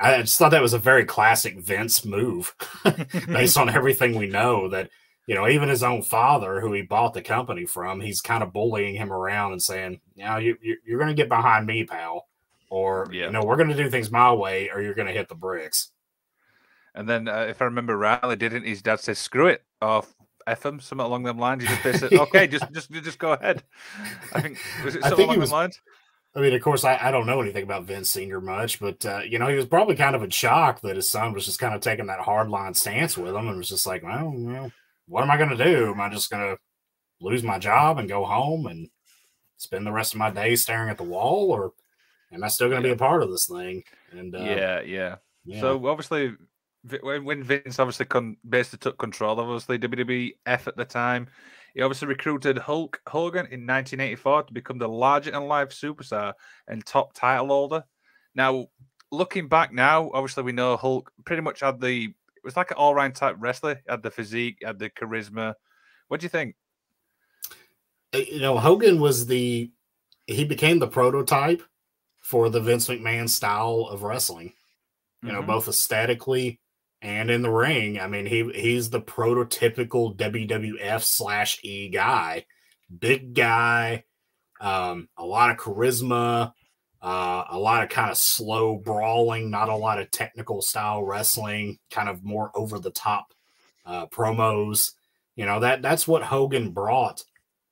[0.00, 2.54] I just thought that was a very classic Vince move
[3.28, 4.90] based on everything we know that
[5.26, 8.52] you know even his own father who he bought the company from he's kind of
[8.52, 12.26] bullying him around and saying now you, you you're going to get behind me pal
[12.70, 13.26] or Yeah.
[13.26, 15.34] you know we're going to do things my way or you're going to hit the
[15.36, 15.92] bricks
[16.94, 20.04] And then, uh, if I remember rightly, didn't his dad say "screw it" or
[20.46, 21.62] "f him" something along them lines?
[21.62, 23.64] He just basically, okay, just just just go ahead.
[24.32, 25.80] I think was it I something think along he was- lines?
[26.36, 29.20] i mean of course i, I don't know anything about vince senior much but uh,
[29.20, 31.76] you know he was probably kind of in shock that his son was just kind
[31.76, 34.72] of taking that hard line stance with him and was just like well, well
[35.06, 36.58] what am i going to do am i just going to
[37.20, 38.88] lose my job and go home and
[39.58, 41.72] spend the rest of my day staring at the wall, or
[42.32, 43.84] am I still going to be a part of this thing?
[44.10, 45.60] And uh, yeah, yeah, yeah.
[45.60, 46.36] So obviously, Vi-
[47.02, 51.28] when, when Vince obviously con- basically took control, obviously WWF at the time,
[51.74, 56.34] he obviously recruited Hulk Hogan in 1984 to become the larger than life superstar
[56.68, 57.84] and top title holder.
[58.34, 58.68] Now,
[59.10, 62.04] looking back now, obviously we know Hulk pretty much had the
[62.36, 65.54] it was like an all round type wrestler, had the physique, had the charisma.
[66.08, 66.56] What do you think?
[68.14, 69.70] Uh, you know, Hogan was the
[70.26, 71.62] he became the prototype
[72.20, 74.52] for the Vince McMahon style of wrestling.
[75.22, 75.46] You know, Mhm.
[75.46, 76.60] both aesthetically
[77.04, 78.00] and in the ring.
[78.00, 82.46] I mean, he he's the prototypical WWF slash E guy,
[82.98, 84.04] big guy,
[84.58, 86.54] um, a lot of charisma,
[87.02, 91.78] uh, a lot of kind of slow brawling, not a lot of technical style wrestling,
[91.90, 93.34] kind of more over the top
[93.84, 94.92] uh, promos.
[95.36, 97.22] You know that that's what Hogan brought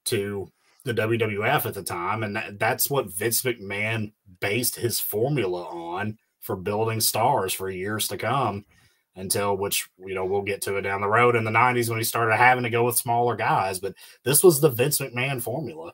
[0.07, 0.53] to
[0.85, 6.19] the WWF at the time, and that, that's what Vince McMahon based his formula on
[6.41, 8.67] for building stars for years to come.
[9.15, 11.99] Until which you know we'll get to it down the road in the '90s when
[11.99, 13.95] he started having to go with smaller guys, but
[14.25, 15.93] this was the Vince McMahon formula.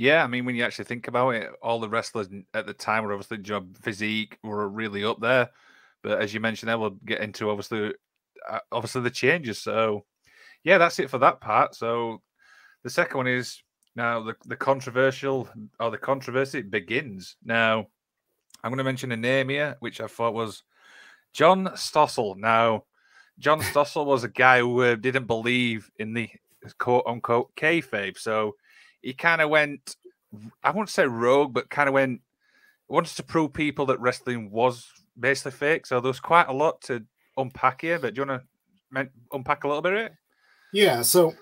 [0.00, 3.04] Yeah, I mean, when you actually think about it, all the wrestlers at the time
[3.04, 5.50] were obviously job physique were really up there.
[6.02, 7.92] But as you mentioned, there we'll get into obviously,
[8.48, 9.58] uh, obviously the changes.
[9.58, 10.06] So,
[10.64, 11.74] yeah, that's it for that part.
[11.74, 12.22] So,
[12.82, 13.62] the second one is
[13.94, 15.46] now the the controversial
[15.78, 17.36] or the controversy begins.
[17.44, 17.86] Now,
[18.64, 20.62] I'm going to mention a name here, which I thought was
[21.32, 22.36] John Stossel.
[22.36, 22.84] Now,
[23.38, 26.28] John Stossel was a guy who uh, didn't believe in the
[26.78, 28.18] quote unquote kayfabe.
[28.18, 28.56] So
[29.00, 29.96] he kind of went,
[30.62, 32.20] I won't say rogue, but kind of went,
[32.88, 34.86] wanted to prove people that wrestling was
[35.18, 35.86] basically fake.
[35.86, 37.04] So there's quite a lot to
[37.36, 37.98] unpack here.
[37.98, 38.42] But do you want
[38.94, 40.12] to unpack a little bit of it?
[40.72, 41.34] Yeah, so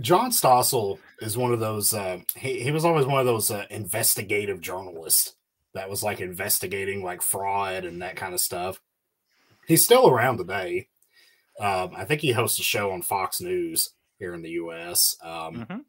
[0.00, 1.94] John Stossel is one of those.
[1.94, 5.34] Uh, he he was always one of those uh, investigative journalists
[5.74, 8.80] that was like investigating like fraud and that kind of stuff.
[9.66, 10.88] He's still around today.
[11.60, 15.16] Um, I think he hosts a show on Fox News here in the U.S.
[15.22, 15.84] Um, Mhm.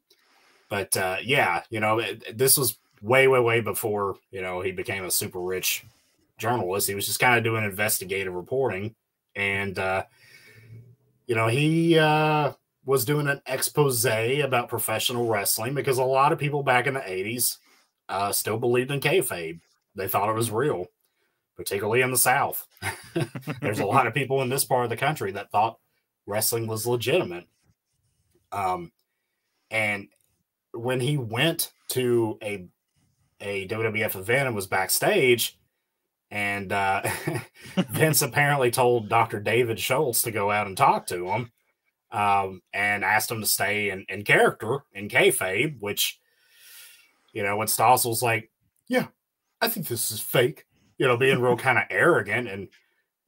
[0.70, 4.72] But uh, yeah, you know, it, this was way, way, way before you know he
[4.72, 5.86] became a super rich
[6.38, 6.88] journalist.
[6.88, 8.96] He was just kind of doing investigative reporting,
[9.36, 10.04] and uh,
[11.26, 12.52] you know he uh,
[12.86, 17.00] was doing an expose about professional wrestling because a lot of people back in the
[17.02, 17.58] '80s
[18.10, 19.60] uh, still believed in kayfabe.
[19.96, 20.88] They thought it was real,
[21.58, 22.66] particularly in the South.
[23.62, 25.80] There's a lot of people in this part of the country that thought
[26.26, 27.48] wrestling was legitimate.
[28.52, 28.92] Um,
[29.70, 30.08] and
[30.72, 32.68] when he went to a
[33.40, 35.60] a WWF event and was backstage,
[36.32, 37.04] and uh,
[37.90, 39.40] Vince apparently told Dr.
[39.40, 41.52] David Schultz to go out and talk to him,
[42.12, 46.20] um, and asked him to stay in, in character in kayfabe, which
[47.34, 48.52] you know when Stossel's like,
[48.88, 49.08] "Yeah,
[49.62, 50.66] I think this is fake,"
[50.98, 52.68] you know, being real kind of arrogant, and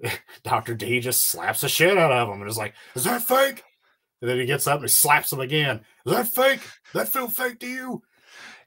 [0.44, 0.76] Dr.
[0.76, 3.64] D just slaps the shit out of him and is like, "Is that fake?"
[4.22, 5.82] And then he gets up and he slaps him again.
[6.06, 6.62] Is that fake?
[6.94, 8.02] That feel fake to you?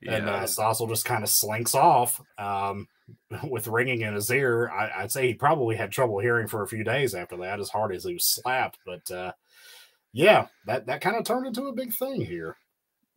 [0.09, 2.89] And uh, Stossel just kind of slinks off um,
[3.49, 4.71] with ringing in his ear.
[4.71, 7.69] I, would say he probably had trouble hearing for a few days after that, as
[7.69, 8.79] hard as he was slapped.
[8.87, 9.33] But uh,
[10.13, 12.57] yeah, that, that kind of turned into a big thing here.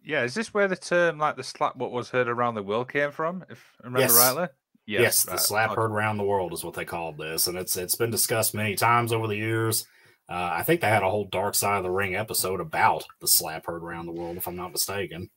[0.04, 0.24] yeah.
[0.24, 3.12] Is this where the term like the slap what was heard around the world came
[3.12, 3.46] from?
[3.50, 4.18] If I remember Yes.
[4.18, 4.48] rightly.
[4.86, 7.76] Yes, the right, slap heard around the world is what they called this, and it's
[7.76, 9.88] it's been discussed many times over the years.
[10.30, 13.28] Uh, I think they had a whole Dark Side of the Ring episode about the
[13.28, 15.30] slap heard around the world, if I'm not mistaken.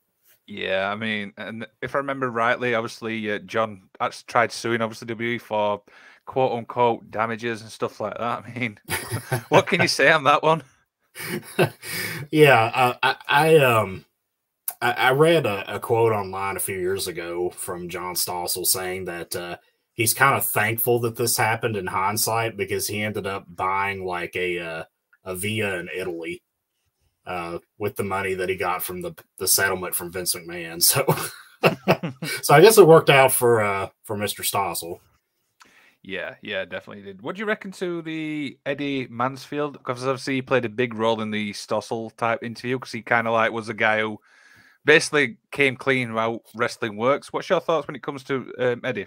[0.47, 5.07] Yeah, I mean, and if I remember rightly, obviously uh, John actually tried suing obviously
[5.09, 5.83] WWE for
[6.25, 8.45] quote unquote damages and stuff like that.
[8.47, 8.79] I mean,
[9.51, 10.63] what can you say on that one?
[12.31, 14.05] yeah, uh, I, I um
[14.81, 19.07] I, I read a, a quote online a few years ago from John Stossel saying
[19.07, 19.57] that uh,
[19.93, 24.37] he's kind of thankful that this happened in hindsight because he ended up buying like
[24.37, 24.85] a uh,
[25.25, 26.43] a Via in Italy
[27.27, 30.83] uh, with the money that he got from the the settlement from Vince McMahon.
[30.83, 31.05] So
[32.43, 35.01] so I guess it worked out for uh, for Mister Stossel.
[36.05, 37.21] Yeah, yeah, definitely did.
[37.21, 39.73] What do you reckon to the Eddie Mansfield?
[39.73, 43.27] Because obviously he played a big role in the Stossel type interview because he kind
[43.27, 44.21] of like was a guy who
[44.89, 47.31] basically came clean about wrestling works.
[47.31, 49.07] What's your thoughts when it comes to um, Eddie?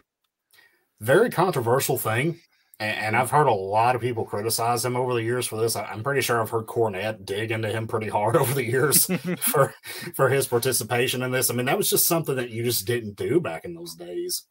[0.99, 2.39] very controversial thing.
[2.79, 5.75] And, and I've heard a lot of people criticize him over the years for this.
[5.75, 9.07] I- I'm pretty sure I've heard Cornette dig into him pretty hard over the years
[9.39, 9.73] for
[10.15, 11.49] for his participation in this.
[11.49, 14.43] I mean, that was just something that you just didn't do back in those days.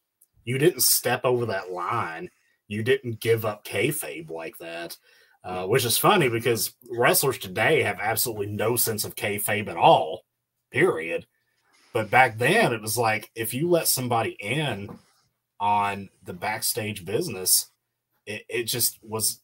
[0.44, 2.28] You didn't step over that line.
[2.66, 4.96] You didn't give up kayfabe like that,
[5.44, 10.22] uh, which is funny because wrestlers today have absolutely no sense of kayfabe at all.
[10.70, 11.26] Period.
[11.92, 14.98] But back then, it was like if you let somebody in
[15.58, 17.70] on the backstage business,
[18.26, 19.40] it, it just was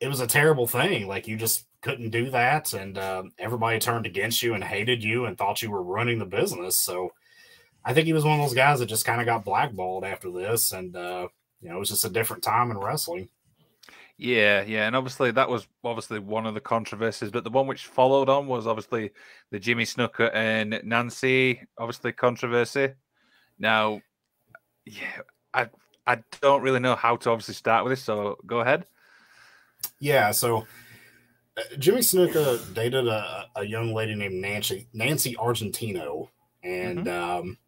[0.00, 1.08] it was a terrible thing.
[1.08, 5.24] Like you just couldn't do that, and um, everybody turned against you and hated you
[5.24, 6.78] and thought you were running the business.
[6.78, 7.12] So
[7.84, 10.30] I think he was one of those guys that just kind of got blackballed after
[10.30, 11.28] this, and uh,
[11.60, 13.28] you know it was just a different time in wrestling.
[14.18, 17.86] Yeah, yeah, and obviously that was obviously one of the controversies, but the one which
[17.86, 19.10] followed on was obviously
[19.50, 22.94] the Jimmy Snuka and Nancy obviously controversy.
[23.58, 24.00] Now,
[24.86, 25.20] yeah,
[25.52, 25.68] I
[26.06, 28.86] I don't really know how to obviously start with this, so go ahead.
[30.00, 30.66] Yeah, so
[31.58, 36.28] uh, Jimmy Snuka dated a, a young lady named Nancy Nancy Argentino,
[36.62, 37.58] and um,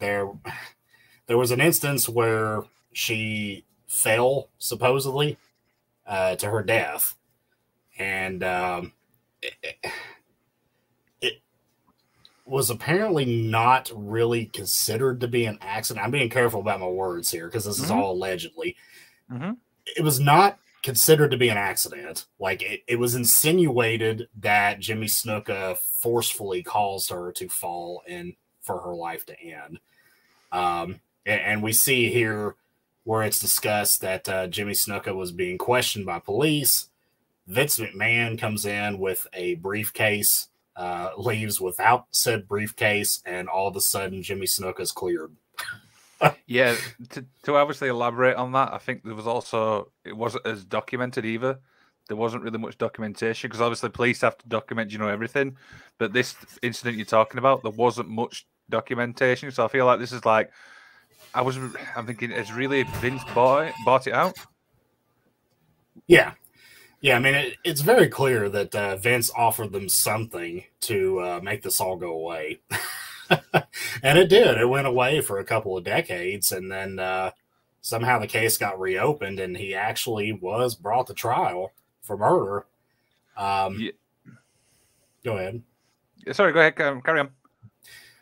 [0.00, 0.28] there
[1.26, 5.38] there was an instance where she fell supposedly
[6.10, 7.16] uh, to her death,
[7.98, 8.92] and um,
[9.40, 9.76] it,
[11.22, 11.34] it
[12.44, 16.04] was apparently not really considered to be an accident.
[16.04, 17.96] I'm being careful about my words here because this is Mhm.
[17.96, 18.76] all allegedly.
[19.30, 19.56] Mhm.
[19.96, 22.26] It was not considered to be an accident.
[22.40, 28.80] Like it, it was insinuated that Jimmy Snuka forcefully caused her to fall and for
[28.80, 29.78] her life to end.
[30.50, 32.56] Um, and, and we see here
[33.04, 36.88] where it's discussed that uh, Jimmy Snuka was being questioned by police.
[37.46, 43.76] Vince McMahon comes in with a briefcase, uh, leaves without said briefcase, and all of
[43.76, 45.32] a sudden Jimmy Snuka's cleared.
[46.46, 46.76] Yeah,
[47.10, 51.24] to, to obviously elaborate on that, I think there was also it wasn't as documented
[51.24, 51.58] either.
[52.08, 55.56] There wasn't really much documentation because obviously police have to document, you know, everything.
[55.96, 59.50] But this incident you're talking about, there wasn't much documentation.
[59.50, 60.50] So I feel like this is like
[61.34, 61.56] I was
[61.96, 64.36] I'm thinking it's really Vince bought it, bought it out.
[66.06, 66.32] Yeah.
[67.02, 71.40] Yeah, I mean, it, it's very clear that uh, Vince offered them something to uh,
[71.42, 72.60] make this all go away.
[74.02, 74.58] and it did.
[74.58, 76.52] It went away for a couple of decades.
[76.52, 77.30] And then uh,
[77.80, 81.72] somehow the case got reopened and he actually was brought to trial
[82.02, 82.66] for murder.
[83.36, 83.90] Um, Yeah.
[85.24, 85.62] Go ahead.
[86.32, 87.30] Sorry, go ahead, carry on.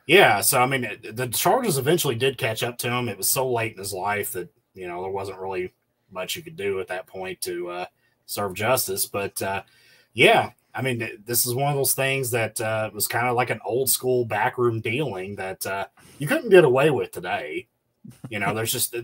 [0.09, 3.11] Yeah, so I mean, the charges eventually did catch up to him.
[3.11, 5.75] It was so late in his life that you know there wasn't really
[6.11, 7.87] much you could do at that point to uh,
[8.25, 9.05] serve justice.
[9.05, 9.65] But uh,
[10.15, 13.37] yeah, I mean, th- this is one of those things that uh, was kind of
[13.37, 15.87] like an old school backroom dealing that uh,
[16.19, 17.69] you couldn't get away with today.
[18.31, 18.97] You know, there's just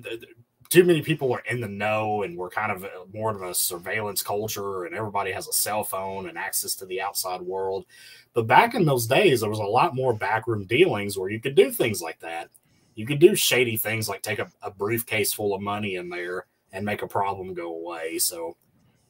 [0.74, 3.54] too many people are in the know, and we're kind of uh, more of a
[3.54, 7.86] surveillance culture, and everybody has a cell phone and access to the outside world.
[8.32, 11.54] But back in those days, there was a lot more backroom dealings where you could
[11.54, 12.48] do things like that.
[12.96, 16.46] You could do shady things like take a, a briefcase full of money in there
[16.72, 18.18] and make a problem go away.
[18.18, 18.56] So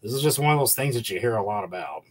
[0.02, 2.04] this is just one of those things that you hear a lot about.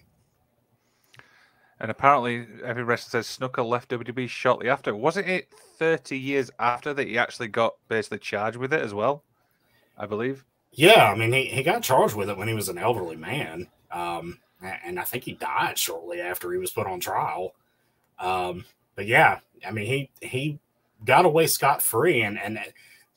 [1.79, 4.95] And apparently, every wrestler says Snuka left WWE shortly after.
[4.95, 9.23] Wasn't it 30 years after that he actually got basically charged with it as well?
[9.97, 10.43] I believe.
[10.71, 13.67] Yeah, I mean, he, he got charged with it when he was an elderly man.
[13.91, 14.39] Um,
[14.85, 17.53] and I think he died shortly after he was put on trial.
[18.19, 18.65] Um,
[18.95, 20.59] but yeah, I mean, he he
[21.05, 22.57] got away scot free, and and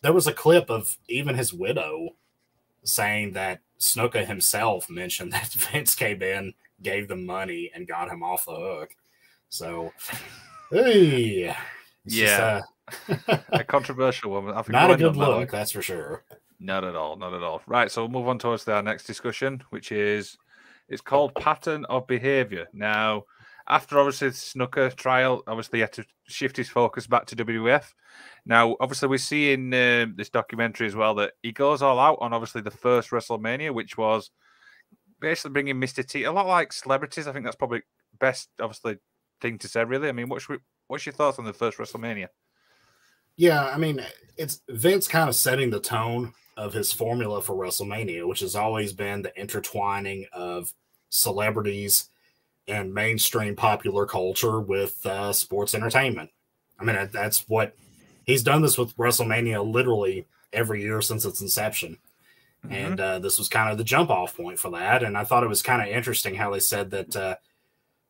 [0.02, 2.10] there was a clip of even his widow
[2.84, 8.22] saying that Snuka himself mentioned that Vince came in, gave them money, and got him
[8.22, 8.90] off the hook.
[9.48, 9.92] So,
[10.70, 11.54] hey,
[12.04, 12.60] it's just, Yeah.
[13.28, 14.48] uh, A controversial one.
[14.50, 16.24] I think not a good look, that's for sure.
[16.58, 17.16] Not at all.
[17.16, 17.62] Not at all.
[17.66, 17.90] Right.
[17.90, 20.36] So we'll move on towards our next discussion, which is
[20.88, 22.66] it's called pattern of behavior.
[22.72, 23.24] Now,
[23.68, 27.84] after obviously the Snuka trial, obviously he had to shift his focus back to WWF.
[28.44, 32.18] Now, obviously, we see in um this documentary as well that he goes all out
[32.20, 34.30] on obviously the first WrestleMania, which was
[35.20, 36.06] basically bringing Mr.
[36.06, 36.24] T.
[36.24, 37.26] A lot like celebrities.
[37.26, 37.82] I think that's probably
[38.18, 38.98] best, obviously,
[39.40, 39.84] thing to say.
[39.84, 40.08] Really.
[40.08, 42.28] I mean, what's your thoughts on the first WrestleMania?
[43.36, 44.02] Yeah, I mean,
[44.38, 48.92] it's Vince kind of setting the tone of his formula for WrestleMania, which has always
[48.92, 50.72] been the intertwining of
[51.10, 52.08] celebrities
[52.68, 56.30] and mainstream popular culture with uh, sports entertainment.
[56.78, 57.74] I mean, that's what
[58.24, 61.98] he's done this with WrestleMania literally every year since its inception.
[62.64, 62.74] Mm-hmm.
[62.74, 65.02] And uh, this was kind of the jump off point for that.
[65.02, 67.36] And I thought it was kind of interesting how they said that uh,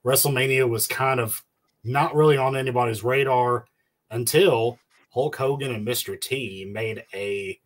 [0.05, 1.44] WrestleMania was kind of
[1.84, 3.66] not really on anybody's radar
[4.11, 4.78] until
[5.12, 6.20] Hulk Hogan and Mr.
[6.20, 7.59] T made a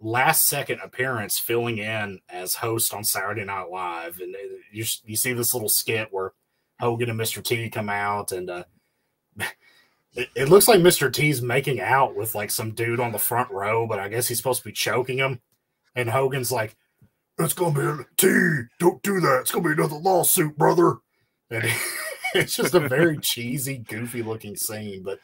[0.00, 4.20] last second appearance filling in as host on Saturday Night Live.
[4.20, 4.38] And uh,
[4.72, 6.32] you, you see this little skit where
[6.80, 7.42] Hogan and Mr.
[7.42, 8.64] T come out and uh,
[10.14, 11.12] it, it looks like Mr.
[11.12, 14.38] T's making out with like some dude on the front row, but I guess he's
[14.38, 15.40] supposed to be choking him.
[15.94, 16.76] And Hogan's like,
[17.38, 19.40] it's gonna be a T, don't do that.
[19.40, 20.96] It's gonna be another lawsuit, brother.
[21.50, 21.64] And
[22.34, 25.02] it's just a very cheesy, goofy looking scene.
[25.04, 25.18] But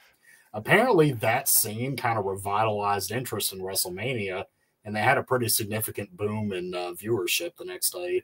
[0.52, 4.44] apparently, that scene kind of revitalized interest in WrestleMania,
[4.84, 8.22] and they had a pretty significant boom in uh, viewership the next day.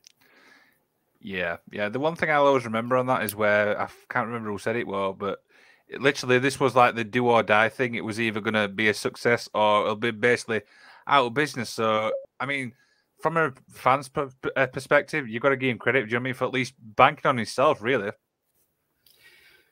[1.20, 1.88] Yeah, yeah.
[1.88, 4.76] The one thing I'll always remember on that is where I can't remember who said
[4.76, 5.42] it well, but
[5.88, 7.94] it, literally this was like the do or die thing.
[7.94, 10.62] It was either going to be a success or it'll be basically
[11.06, 11.68] out of business.
[11.68, 12.72] So I mean,
[13.20, 14.30] from a fan's per-
[14.72, 16.04] perspective, you've got to give him credit.
[16.04, 18.12] Do you know I mean for at least banking on himself, really?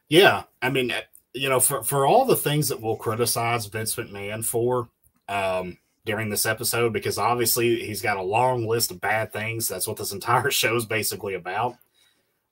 [0.08, 1.02] Yeah, I mean, uh,
[1.34, 4.88] you know, for for all the things that we'll criticize Vince McMahon for
[5.28, 5.78] um,
[6.08, 9.68] during this episode, because obviously he's got a long list of bad things.
[9.68, 11.76] That's what this entire show is basically about.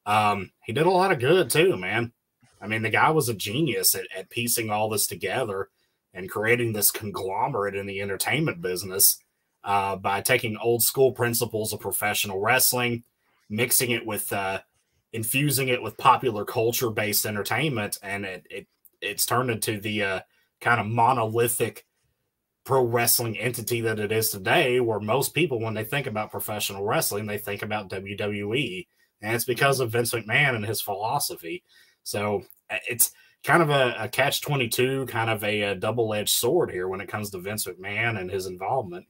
[0.05, 2.13] Um, he did a lot of good too, man.
[2.61, 5.69] I mean, the guy was a genius at, at piecing all this together
[6.15, 9.19] and creating this conglomerate in the entertainment business
[9.65, 13.03] uh, by taking old school principles of professional wrestling,
[13.51, 14.61] mixing it with uh,
[15.13, 18.67] infusing it with popular culture based entertainment, and it, it
[19.01, 20.21] it's turned into the uh,
[20.61, 21.85] kind of monolithic
[22.67, 24.81] pro wrestling entity that it is today.
[24.81, 28.87] Where most people, when they think about professional wrestling, they think about WWE,
[29.23, 31.65] and it's because of Vince McMahon and his philosophy.
[32.03, 33.13] So uh, it's
[33.45, 37.09] kind of a, a catch 22 kind of a, a double-edged sword here when it
[37.09, 39.07] comes to vince mcmahon and his involvement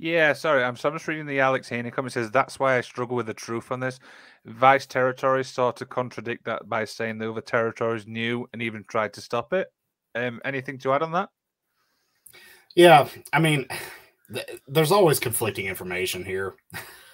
[0.00, 0.62] yeah, sorry.
[0.62, 2.12] I'm, so I'm just reading the Alex Haney comment.
[2.12, 3.98] It says, That's why I struggle with the truth on this.
[4.44, 9.12] Vice territories sort to contradict that by saying the other territories knew and even tried
[9.14, 9.66] to stop it.
[10.14, 11.30] Um, anything to add on that?
[12.74, 13.66] Yeah, I mean,
[14.32, 16.54] th- there's always conflicting information here.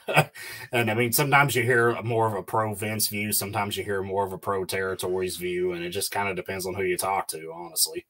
[0.73, 4.03] and I mean, sometimes you hear more of a pro Vince view, sometimes you hear
[4.03, 6.97] more of a pro territories view, and it just kind of depends on who you
[6.97, 8.07] talk to, honestly.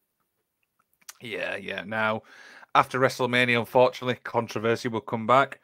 [1.20, 1.84] Yeah, yeah.
[1.84, 2.22] Now,
[2.74, 5.61] after WrestleMania, unfortunately, controversy will come back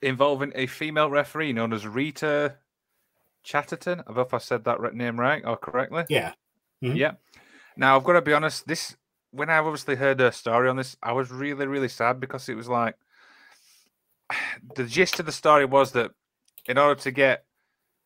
[0.00, 2.56] involving a female referee known as Rita
[3.42, 4.00] Chatterton.
[4.00, 6.04] I don't know if I said that name right or correctly.
[6.08, 6.32] Yeah.
[6.82, 6.96] Mm-hmm.
[6.96, 7.12] Yeah.
[7.76, 8.96] Now, I've got to be honest, this
[9.30, 12.56] when I obviously heard her story on this, I was really, really sad because it
[12.56, 12.96] was like
[14.76, 16.10] the gist of the story was that
[16.66, 17.44] in order to get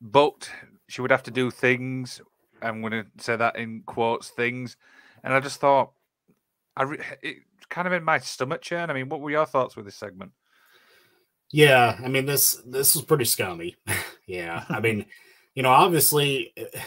[0.01, 0.51] booked,
[0.89, 2.21] she would have to do things.
[2.61, 4.77] I'm going to say that in quotes, things.
[5.25, 5.93] And I just thought,
[6.77, 7.37] I re- it
[7.69, 8.91] kind of in my stomach churn.
[8.91, 10.33] I mean, what were your thoughts with this segment?
[11.51, 13.77] Yeah, I mean this this was pretty scummy.
[14.27, 15.05] yeah, I mean,
[15.55, 16.81] you know, obviously, eh,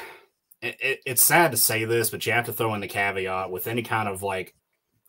[0.66, 3.52] it, it, it's sad to say this, but you have to throw in the caveat
[3.52, 4.56] with any kind of like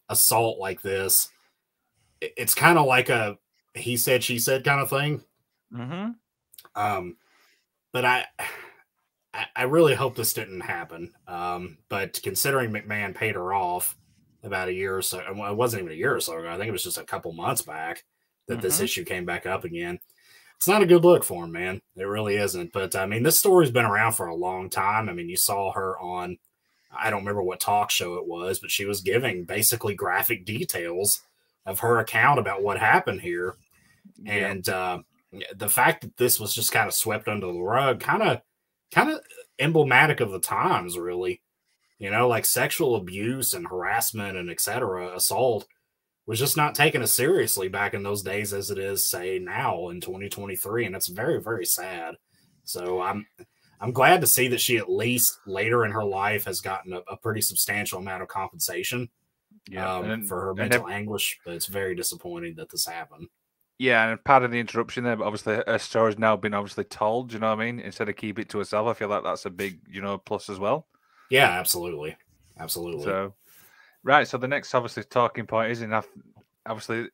[0.09, 1.29] assault like this.
[2.21, 3.39] It, it's kind of like a
[3.75, 5.23] he said she said kind of thing.
[5.73, 6.11] Mm-hmm.
[6.75, 7.17] Um,
[7.93, 8.25] but I.
[9.55, 11.13] I really hope this didn't happen.
[11.29, 13.95] Um, but considering McMahon paid her off,
[14.47, 15.19] about a year or so.
[15.19, 16.49] It wasn't even a year or so ago.
[16.49, 18.05] I think it was just a couple months back
[18.49, 18.63] that mm-hmm.
[18.63, 19.99] this issue came back up again.
[20.57, 21.83] It's not a good look for him, man.
[21.97, 22.73] It really isn't.
[22.73, 25.09] But I mean, this story's been around for a long time.
[25.09, 26.39] I mean, you saw her on,
[26.97, 31.23] I don't remember what talk show it was, but she was giving basically graphic details
[31.67, 33.55] of her account about what happened here.
[34.23, 34.33] Yeah.
[34.33, 34.99] And uh,
[35.55, 38.41] the fact that this was just kind of swept under the rug, kind of,
[38.91, 39.21] kind of
[39.59, 41.43] emblematic of the times, really
[41.99, 45.15] you know, like sexual abuse and harassment and etc.
[45.15, 45.67] assault
[46.27, 49.89] was just not taken as seriously back in those days as it is, say, now
[49.91, 52.17] in 2023, and it's very, very sad.
[52.65, 53.27] So I'm
[53.81, 57.01] I'm glad to see that she at least later in her life has gotten a,
[57.11, 59.09] a pretty substantial amount of compensation
[59.69, 63.29] yeah, um, and, for her mental anguish, but it's very disappointing that this happened.
[63.79, 66.85] Yeah, and part of the interruption there, but obviously her story has now been obviously
[66.85, 67.33] told.
[67.33, 67.81] You know what I mean?
[67.81, 70.49] Instead of keep it to herself, I feel like that's a big, you know, plus
[70.49, 70.87] as well.
[71.31, 72.17] Yeah, absolutely,
[72.59, 73.05] absolutely.
[73.05, 73.35] So,
[74.07, 74.27] right.
[74.27, 76.07] So the next obviously talking point is enough.
[76.65, 77.09] Obviously,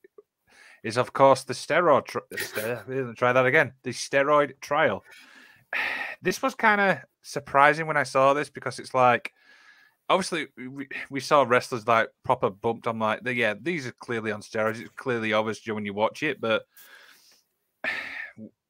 [0.85, 2.05] is of course the steroid.
[2.05, 3.73] Tri- try that again.
[3.83, 5.03] The steroid trial.
[6.25, 9.33] This was kind of surprising when I saw this because it's like,
[10.09, 12.87] obviously we, we saw wrestlers like proper bumped.
[12.87, 14.81] I'm like, yeah, these are clearly on steroids.
[14.81, 16.63] It's clearly obvious when you watch it, but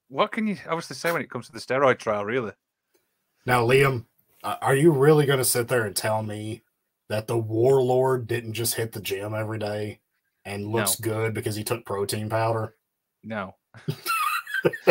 [0.08, 2.52] what can you obviously say when it comes to the steroid trial, really?
[3.44, 4.06] Now, Liam,
[4.42, 6.62] uh, are you really going to sit there and tell me
[7.12, 10.00] that the warlord didn't just hit the gym every day
[10.46, 11.10] and looks no.
[11.10, 12.74] good because he took protein powder?
[13.22, 13.54] No.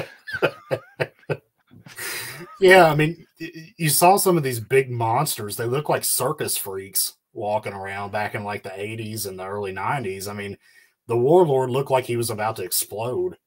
[2.60, 5.58] yeah, I mean, you saw some of these big monsters.
[5.58, 9.74] They look like circus freaks walking around back in like the 80s and the early
[9.74, 10.28] 90s.
[10.28, 10.60] I mean,
[11.08, 13.38] the warlord looked like he was about to explode.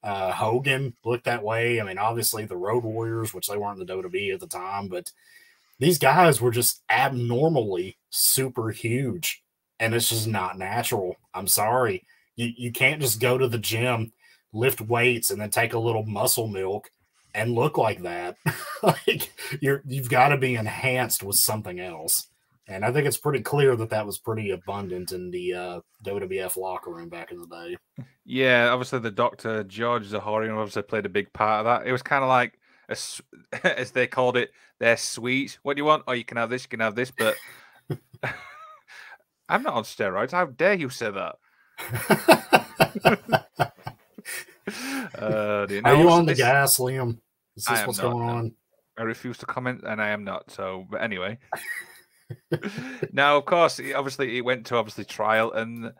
[0.00, 1.80] Uh, Hogan looked that way.
[1.80, 4.86] I mean, obviously the Road Warriors, which they weren't in the WWE at the time,
[4.86, 5.10] but
[5.78, 9.42] these guys were just abnormally super huge
[9.80, 11.16] and it's just not natural.
[11.34, 12.04] I'm sorry.
[12.36, 14.12] You, you can't just go to the gym,
[14.52, 16.88] lift weights, and then take a little muscle milk
[17.34, 18.36] and look like that.
[18.82, 22.28] like you're you've got to be enhanced with something else.
[22.68, 26.56] And I think it's pretty clear that that was pretty abundant in the uh, WWF
[26.56, 27.76] locker room back in the day.
[28.24, 31.88] Yeah, obviously the Doctor George Zahorian obviously played a big part of that.
[31.88, 32.56] It was kind of like
[33.64, 35.58] as they called it, their sweet.
[35.62, 36.04] What do you want?
[36.06, 37.36] Oh, you can have this, you can have this, but
[39.48, 40.32] I'm not on steroids.
[40.32, 41.36] How dare you say that?
[45.18, 45.66] uh.
[45.84, 47.18] Are you on the this- gas, Liam?
[47.56, 48.32] Is this what's not, going no.
[48.32, 48.52] on?
[48.98, 50.50] I refuse to comment, and I am not.
[50.50, 51.38] So, but anyway.
[53.12, 55.92] now, of course, obviously, it went to obviously trial, and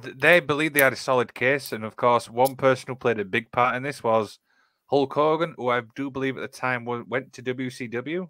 [0.00, 1.72] th- they believed they had a solid case.
[1.72, 4.38] And of course, one person who played a big part in this was
[4.94, 8.28] Hulk Hogan, who I do believe at the time went to WCW.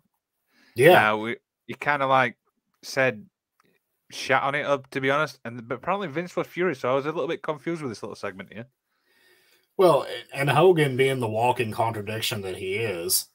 [0.74, 1.14] Yeah.
[1.14, 1.36] We,
[1.66, 2.38] he kind of like
[2.82, 3.26] said
[4.10, 5.38] shat on it up, to be honest.
[5.44, 8.02] And but apparently Vince was furious, so I was a little bit confused with this
[8.02, 8.64] little segment here.
[9.76, 13.26] Well, and Hogan being the walking contradiction that he is,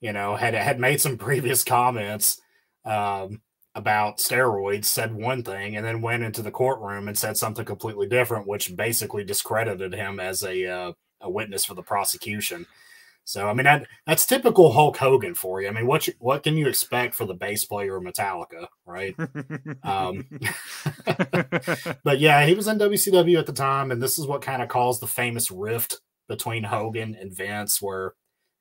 [0.00, 2.40] you know, had had made some previous comments
[2.86, 3.42] um,
[3.74, 8.08] about steroids, said one thing, and then went into the courtroom and said something completely
[8.08, 12.66] different, which basically discredited him as a uh, a witness for the prosecution.
[13.24, 15.68] So, I mean, that that's typical Hulk Hogan for you.
[15.68, 19.14] I mean, what you, what can you expect for the bass player of Metallica, right?
[19.84, 20.24] Um,
[22.02, 24.68] but yeah, he was in WCW at the time, and this is what kind of
[24.68, 28.14] caused the famous rift between Hogan and Vince, where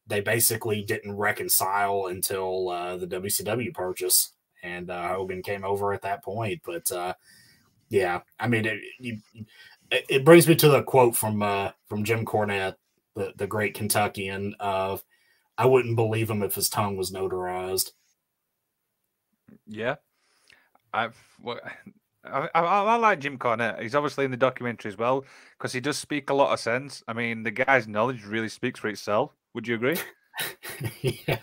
[0.08, 6.02] they basically didn't reconcile until uh, the WCW purchase, and uh, Hogan came over at
[6.02, 6.62] that point.
[6.66, 7.14] But uh,
[7.90, 9.18] yeah, I mean, it, you,
[9.92, 12.76] it, brings me to the quote from uh, from Jim Cornette,
[13.16, 15.04] the the great Kentuckian, of
[15.58, 17.92] "I wouldn't believe him if his tongue was notarized."
[19.68, 19.96] Yeah,
[20.94, 21.60] I've well,
[22.24, 23.82] I, I, I like Jim Cornette.
[23.82, 25.26] He's obviously in the documentary as well
[25.58, 27.04] because he does speak a lot of sense.
[27.08, 29.32] I mean, the guy's knowledge really speaks for itself.
[29.54, 29.98] Would you agree?
[31.02, 31.40] yeah.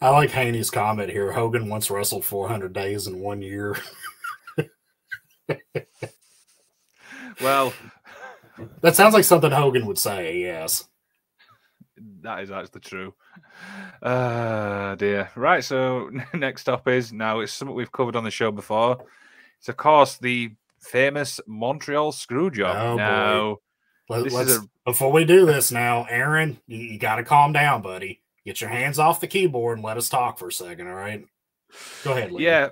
[0.00, 1.32] I like Haney's comment here.
[1.32, 3.76] Hogan once wrestled 400 days in one year.
[7.40, 7.72] Well,
[8.82, 10.84] That sounds like something Hogan would say, yes.
[12.22, 13.14] that is actually true.
[14.02, 15.30] Uh dear.
[15.36, 15.62] Right.
[15.64, 19.04] So next up is now it's something we've covered on the show before.
[19.58, 22.76] It's of course the famous Montreal screw job.
[22.78, 22.96] Oh, boy.
[22.96, 23.56] now,
[24.08, 27.80] Let, us a- before we do this now, Aaron, you, you got to calm down,
[27.82, 28.20] buddy.
[28.44, 31.24] Get your hands off the keyboard and let us talk for a second, all right?
[32.04, 32.68] Go ahead, yeah.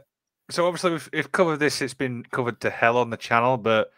[0.50, 1.80] So obviously we've, we've covered this.
[1.80, 3.90] It's been covered to hell on the channel, but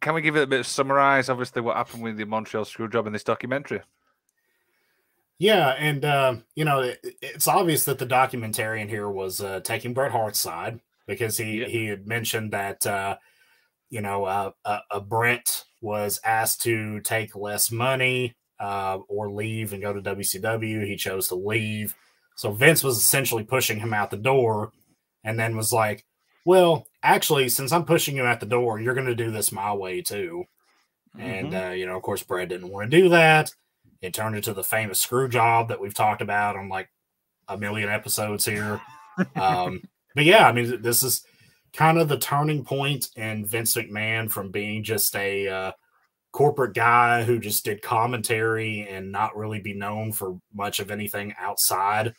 [0.00, 1.28] can we give it a bit of summarize?
[1.28, 3.82] Obviously, what happened with the Montreal screw job in this documentary?
[5.38, 9.94] Yeah, and uh, you know, it, it's obvious that the documentarian here was uh, taking
[9.94, 11.66] Bret Hart's side because he Yeah.
[11.66, 13.16] he had mentioned that uh,
[13.88, 19.72] you know uh, a, a Bret was asked to take less money uh, or leave
[19.72, 20.86] and go to WCW.
[20.86, 21.94] He chose to leave,
[22.36, 24.72] so Vince was essentially pushing him out the door,
[25.24, 26.04] and then was like,
[26.44, 29.72] "Well, actually, since I'm pushing you out the door, you're going to do this my
[29.72, 30.44] way too."
[31.18, 31.70] And Mhm.
[31.70, 33.52] uh, you know, of course, Bret didn't want to do that.
[34.00, 36.88] It turned into the famous screw job that we've talked about on like
[37.48, 38.80] a million episodes here.
[39.36, 39.82] um,
[40.14, 41.22] but yeah, I mean, this is
[41.72, 45.72] kind of the turning point in Vince McMahon from being just a uh,
[46.32, 51.34] corporate guy who just did commentary and not really be known for much of anything
[51.38, 52.14] outside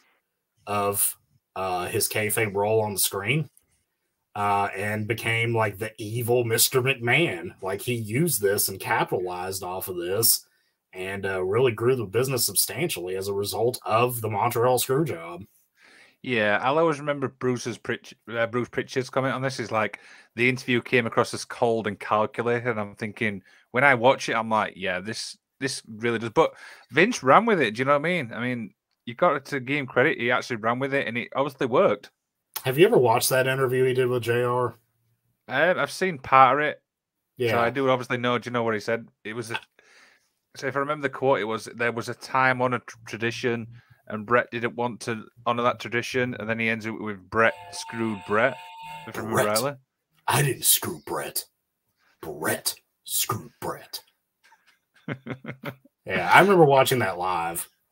[0.68, 1.18] of
[1.56, 3.50] uh, his kayfabe role on the screen
[4.36, 6.82] uh, and became like the evil Mr.
[6.82, 7.54] McMahon.
[7.62, 10.46] Like he used this and capitalized off of this
[10.94, 15.44] and uh, really grew the business substantially as a result of the Montreal screw job.
[16.22, 19.60] Yeah, I'll always remember Bruce's Pritch, uh, Bruce Pritchard's comment on this.
[19.60, 20.00] Is like
[20.36, 22.70] the interview came across as cold and calculated.
[22.70, 26.30] And I'm thinking when I watch it, I'm like, yeah, this this really does.
[26.30, 26.54] But
[26.92, 27.74] Vince ran with it.
[27.74, 28.32] Do you know what I mean?
[28.34, 28.74] I mean,
[29.06, 30.20] you got to give him credit.
[30.20, 32.12] He actually ran with it, and it obviously worked.
[32.64, 34.76] Have you ever watched that interview he did with JR?
[35.48, 36.82] Um, I've seen part of it,
[37.38, 37.52] Yeah.
[37.52, 38.38] so I do obviously know.
[38.38, 39.08] Do you know what he said?
[39.24, 39.60] It was a.
[40.56, 43.68] So if I remember the quote, it was there was a time on a tradition,
[44.08, 47.54] and Bret didn't want to honor that tradition, and then he ends it with Bret
[47.72, 48.56] screwed Bret.
[49.08, 49.48] If I remember Bret.
[49.48, 49.74] rightly.
[50.28, 51.46] I didn't screw Bret.
[52.22, 54.02] Bret screwed Bret.
[56.06, 57.68] yeah, I remember watching that live.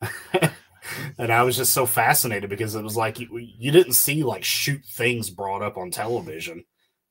[1.18, 4.44] and I was just so fascinated because it was like you, you didn't see like
[4.44, 6.64] shoot things brought up on television.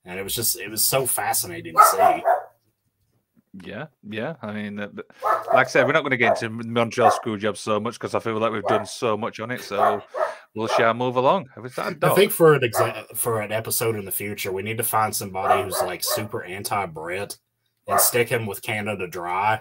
[0.06, 2.24] And it was just, it was so fascinating to see.
[3.64, 4.36] Yeah, yeah.
[4.42, 4.90] I mean, uh,
[5.54, 8.14] like I said, we're not going to get into Montreal school jobs so much because
[8.14, 9.62] I feel like we've done so much on it.
[9.62, 10.02] So
[10.56, 11.48] we'll shall move along.
[11.56, 12.04] Have we started?
[12.04, 15.16] I think for an exa- for an episode in the future, we need to find
[15.16, 17.38] somebody who's like super anti Bret
[17.88, 19.60] and stick him with Canada Dry.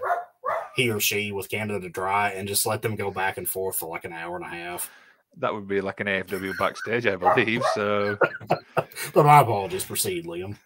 [0.79, 3.77] He or she with Canada to Dry and just let them go back and forth
[3.77, 4.91] for like an hour and a half.
[5.39, 7.63] That would be like an AFW backstage, I believe.
[7.75, 8.17] So,
[9.13, 9.85] But my apologies.
[9.85, 10.57] Proceed, Liam.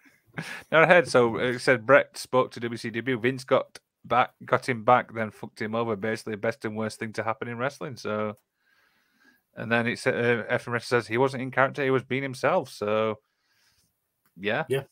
[0.71, 1.07] now ahead.
[1.07, 3.19] So it said Bret spoke to WCW.
[3.19, 5.95] Vince got back, got him back, then fucked him over.
[5.95, 7.97] Basically, best and worst thing to happen in wrestling.
[7.97, 8.37] So,
[9.55, 12.69] and then it said uh, Efren says he wasn't in character; he was being himself.
[12.69, 13.19] So,
[14.39, 14.83] yeah, Yeah.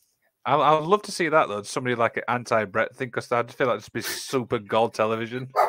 [0.46, 1.62] I, I would love to see that though.
[1.62, 5.50] Somebody like an anti-Bret thing, because I just feel like it'd be super gold television.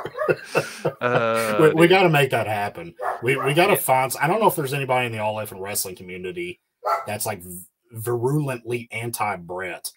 [1.00, 2.94] Uh, we, we got to make that happen.
[3.22, 4.12] We we got to find.
[4.20, 6.60] I don't know if there's anybody in the all life and wrestling community
[7.06, 7.42] that's like
[7.90, 9.90] virulently anti Bret,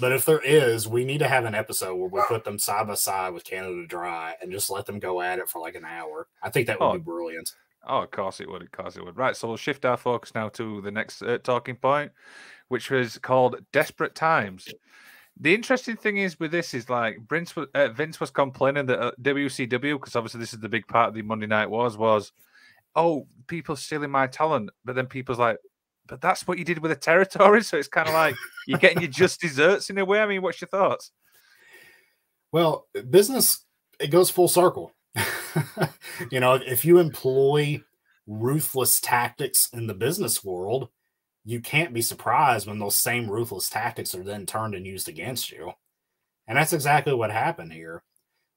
[0.00, 2.86] but if there is, we need to have an episode where we put them side
[2.86, 5.84] by side with Canada Dry and just let them go at it for like an
[5.84, 6.28] hour.
[6.42, 6.92] I think that would Oh.
[6.94, 7.50] be brilliant.
[7.88, 8.62] Oh, of course it would.
[8.62, 9.16] Of course it would.
[9.16, 9.36] Right.
[9.36, 12.10] So we'll shift our focus now to the next uh, talking point,
[12.68, 14.68] which was called Desperate Times.
[15.38, 19.00] The interesting thing is with this is like Vince was, uh, Vince was complaining that
[19.00, 22.32] uh, WCW, because obviously this is the big part of the Monday Night Wars, was,
[22.94, 24.70] oh, people stealing my talent.
[24.84, 25.58] But then people's like,
[26.06, 27.62] but that's what you did with the territory.
[27.64, 28.34] So it's kind of like
[28.66, 30.20] you're getting your just desserts in a way.
[30.20, 31.10] I mean, what's your thoughts?
[32.52, 33.64] Well, business
[34.00, 34.92] it goes full circle.
[36.30, 37.82] you know, if you employ
[38.26, 40.88] ruthless tactics in the business world,
[41.46, 45.52] you can't be surprised when those same ruthless tactics are then turned and used against
[45.52, 45.72] you.
[46.48, 48.02] And that's exactly what happened here.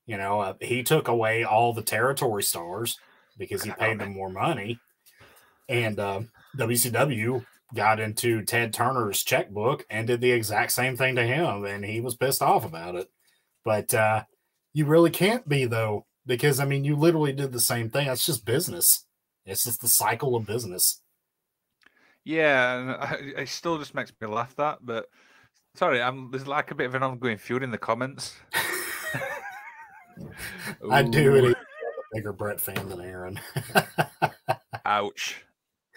[0.08, 2.98] You know, uh, he took away all the territory stars
[3.38, 4.80] because he paid them more money.
[5.70, 6.22] And uh,
[6.58, 11.66] WCW got into Ted Turner's checkbook and did the exact same thing to him.
[11.66, 13.08] And he was pissed off about it.
[13.64, 14.24] But uh,
[14.74, 18.08] you really can't be, though, because I mean, you literally did the same thing.
[18.08, 19.06] That's just business.
[19.46, 21.04] It's just the cycle of business.
[22.30, 24.78] Yeah, and I, it still just makes me laugh that.
[24.84, 25.08] But
[25.74, 28.36] sorry, I'm there's like a bit of an ongoing feud in the comments.
[30.92, 31.38] I do.
[31.40, 31.56] I'm a
[32.14, 33.40] bigger Bret fan than Aaron.
[34.86, 35.44] Ouch.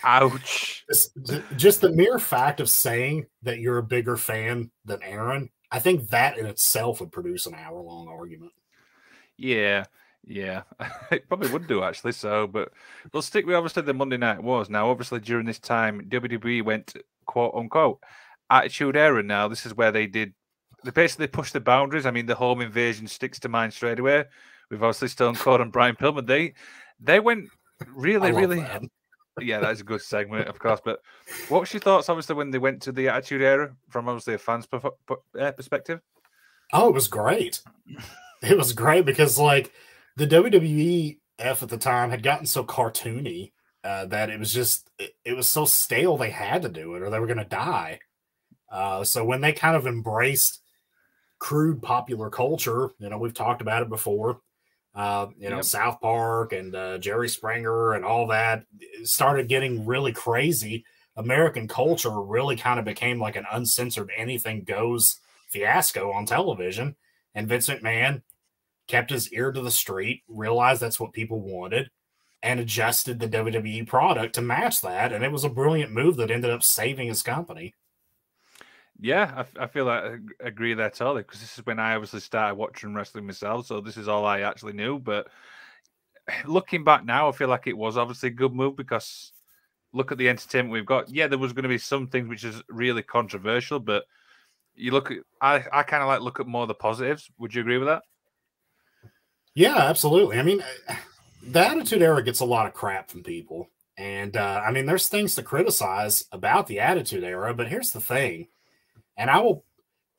[0.04, 0.86] Ouch.
[0.88, 1.10] just,
[1.58, 6.08] just the mere fact of saying that you're a bigger fan than Aaron, I think
[6.08, 8.52] that in itself would produce an hour long argument.
[9.36, 9.84] Yeah,
[10.26, 10.62] yeah.
[11.10, 12.12] it probably would do actually.
[12.12, 12.72] So, but
[13.12, 14.70] we'll stick with obviously the Monday Night Wars.
[14.70, 16.94] Now, obviously, during this time, WWE went
[17.26, 18.00] quote unquote
[18.50, 19.22] Attitude Era.
[19.22, 20.34] Now, this is where they did
[20.84, 22.06] they basically pushed the boundaries.
[22.06, 24.24] I mean, the home invasion sticks to mind straight away.
[24.70, 26.26] We've obviously Stone Cold and Brian Pillman.
[26.26, 26.54] They
[27.00, 27.48] they went
[27.94, 28.82] really, really that.
[29.40, 30.80] yeah, that is a good segment, of course.
[30.84, 31.00] But
[31.48, 34.66] what's your thoughts, obviously, when they went to the Attitude Era from obviously a fan's
[35.36, 36.00] perspective?
[36.72, 37.62] Oh, it was great.
[38.42, 39.72] It was great because like
[40.16, 43.52] the WWE F at the time had gotten so cartoony
[43.84, 47.02] uh, that it was just it, it was so stale they had to do it
[47.02, 48.00] or they were going to die.
[48.70, 50.60] Uh, so when they kind of embraced
[51.38, 54.40] crude popular culture, you know, we've talked about it before.
[54.94, 55.64] Uh, you know, Yep.
[55.64, 58.64] South Park and uh, Jerry Springer and all that
[59.04, 60.84] started getting really crazy.
[61.16, 66.94] American culture really kind of became like an uncensored anything goes fiasco on television.
[67.34, 68.22] And Vince McMahon
[68.92, 71.90] kept his ear to the street, realized that's what people wanted,
[72.42, 75.14] and adjusted the WWE product to match that.
[75.14, 77.74] And it was a brilliant move that ended up saving his company.
[79.00, 80.16] Yeah, I feel like I
[80.46, 83.66] agree there totally because this is when I obviously started watching wrestling myself.
[83.66, 84.98] So this is all I actually knew.
[84.98, 85.28] But
[86.44, 89.32] looking back now, I feel like it was obviously a good move because
[89.94, 91.08] look at the entertainment we've got.
[91.08, 94.04] Yeah, there was going to be some things which is really controversial, but
[94.74, 97.30] you look at I, I kind of like look at more the positives.
[97.38, 98.02] Would you agree with that?
[99.54, 100.38] Yeah, absolutely.
[100.38, 100.62] I mean,
[101.42, 103.68] the Attitude Era gets a lot of crap from people.
[103.98, 108.00] And uh, I mean, there's things to criticize about the Attitude Era, but here's the
[108.00, 108.48] thing.
[109.16, 109.64] And I will,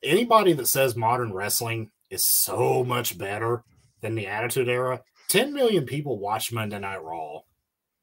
[0.02, 3.64] anybody that says modern wrestling is so much better
[4.00, 7.40] than the Attitude Era, 10 million people watched Monday Night Raw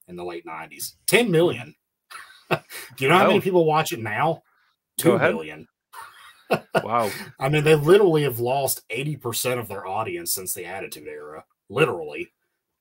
[0.07, 0.95] in the late 90s.
[1.07, 1.73] 10 million.
[2.49, 2.57] Do
[2.99, 3.41] you know how many Oh.
[3.41, 4.43] people watch it now?
[4.97, 5.67] Two million.
[6.83, 7.11] Wow.
[7.39, 11.43] I mean, they literally have lost 80% of their audience since the Attitude Era.
[11.69, 12.31] Literally.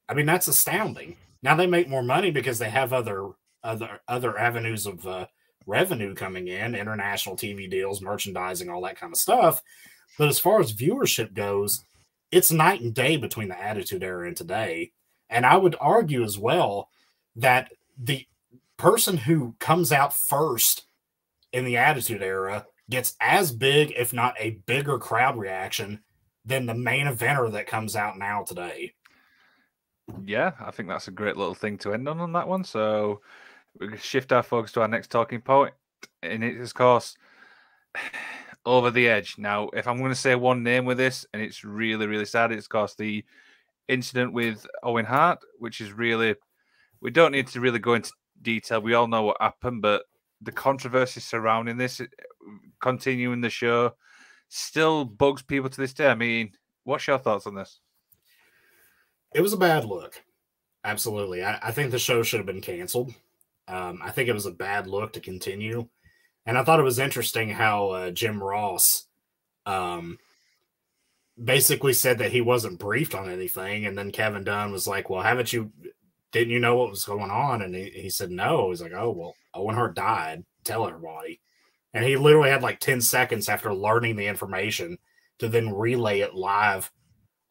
[0.09, 1.17] I mean, that's astounding.
[1.43, 3.31] Now they make more money because they have other
[3.63, 5.27] other other avenues of uh,
[5.67, 9.63] revenue coming in, international TV deals, merchandising, all that kind of stuff.
[10.19, 11.85] But as far as viewership goes,
[12.31, 14.93] it's night and day between the Attitude Era and today.
[15.29, 16.89] And I would argue as well
[17.37, 18.27] that the
[18.77, 20.85] person who comes out first
[21.53, 26.01] in the Attitude Era gets as big, if not a bigger crowd reaction
[26.45, 28.95] than the main eventer that comes out now today.
[30.25, 32.65] Yeah, I think that's a great little thing to end on on that one.
[32.65, 33.21] So
[33.79, 35.75] we shift our focus to our next talking point,
[36.23, 37.17] and it is, of course,
[38.67, 39.37] over the edge.
[39.39, 42.53] Now, if I'm going to say one name with this, and it's really, really sad,
[42.53, 43.25] it's because the
[43.89, 46.35] incident with Owen Hart, which is really,
[47.01, 48.13] we don't need to really go into
[48.43, 48.81] detail.
[48.81, 50.03] We all know what happened, but
[50.43, 52.01] the controversy surrounding this,
[52.81, 53.95] continuing the show,
[54.49, 56.09] still bugs people to this day.
[56.09, 56.53] I mean,
[56.85, 57.81] what's your thoughts on this?
[59.35, 60.23] It was a bad look.
[60.85, 61.45] Absolutely.
[61.45, 63.15] I, I think the show should have been canceled.
[63.69, 65.89] Um, I think it was a bad look to continue.
[66.47, 69.05] And I thought it was interesting how uh, Jim Ross
[69.67, 70.19] um,
[71.43, 73.87] basically said that he wasn't briefed on anything.
[73.87, 75.71] And then Kevin Dunn was like, Well, haven't you,
[76.33, 77.63] didn't you know what was going on?
[77.63, 78.71] And he, he said, No.
[78.71, 80.45] He's like, Oh, well, Owen Hart died.
[80.65, 81.41] Tell everybody.
[81.93, 84.99] And he literally had like 10 seconds after learning the information
[85.39, 86.91] to then relay it live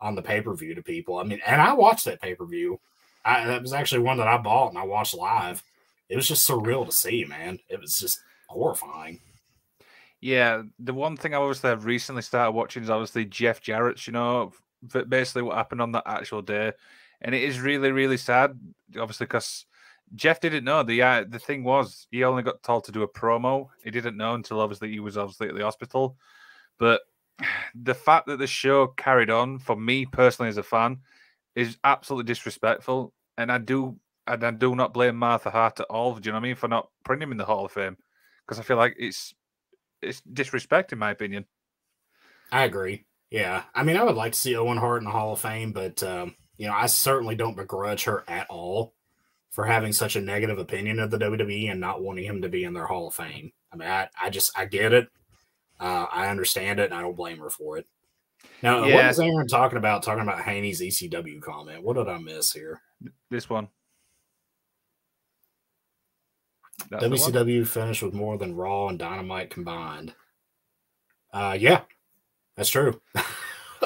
[0.02, 1.18] on the pay per view to people.
[1.18, 2.80] I mean, and I watched that pay per view.
[3.26, 5.64] That was actually one that I bought and I watched live.
[6.08, 7.60] It was just surreal to see, man.
[7.68, 9.20] It was just horrifying.
[10.22, 14.14] Yeah, the one thing I obviously have recently started watching is obviously Jeff Jarrett's, you
[14.14, 14.52] know,
[15.08, 16.72] basically what happened on that actual day.
[17.22, 18.58] And it is really, really sad,
[18.98, 19.66] obviously, because
[20.16, 20.84] Jeff didn't know.
[20.84, 23.70] The uh, the thing was, he only got told to do a promo.
[23.84, 26.18] He didn't know until obviously he was obviously at the hospital.
[26.78, 27.02] But
[27.76, 31.00] the fact that the show carried on for me personally as a fan
[31.56, 33.14] is absolutely disrespectful.
[33.38, 33.98] And I do
[34.28, 36.16] and I do not blame Martha Hart at all.
[36.16, 37.98] Do you know what I mean for not putting him in the Hall of Fame?
[38.46, 39.34] Because I feel like it's
[40.02, 41.46] it's disrespect in my opinion.
[42.52, 43.06] I agree.
[43.30, 45.72] Yeah, I mean, I would like to see Owen Hart in the Hall of Fame,
[45.72, 48.96] but um, you know, I certainly don't begrudge her at all
[49.50, 52.64] for having such a negative opinion of the WWE and not wanting him to be
[52.64, 53.52] in their Hall of Fame.
[53.72, 55.08] I mean, I, I just I get it.
[55.80, 57.88] Uh, I understand it, and I don't blame her for it.
[58.62, 58.96] Now, yeah.
[58.96, 60.04] what was Aaron talking about?
[60.04, 61.84] Talking about Haney's ECW comment.
[61.84, 62.82] What did I miss here?
[63.30, 63.70] This one.
[66.90, 70.14] That's WCW finished with more than Raw and Dynamite combined.
[71.32, 71.82] Uh, yeah,
[72.56, 73.02] that's true.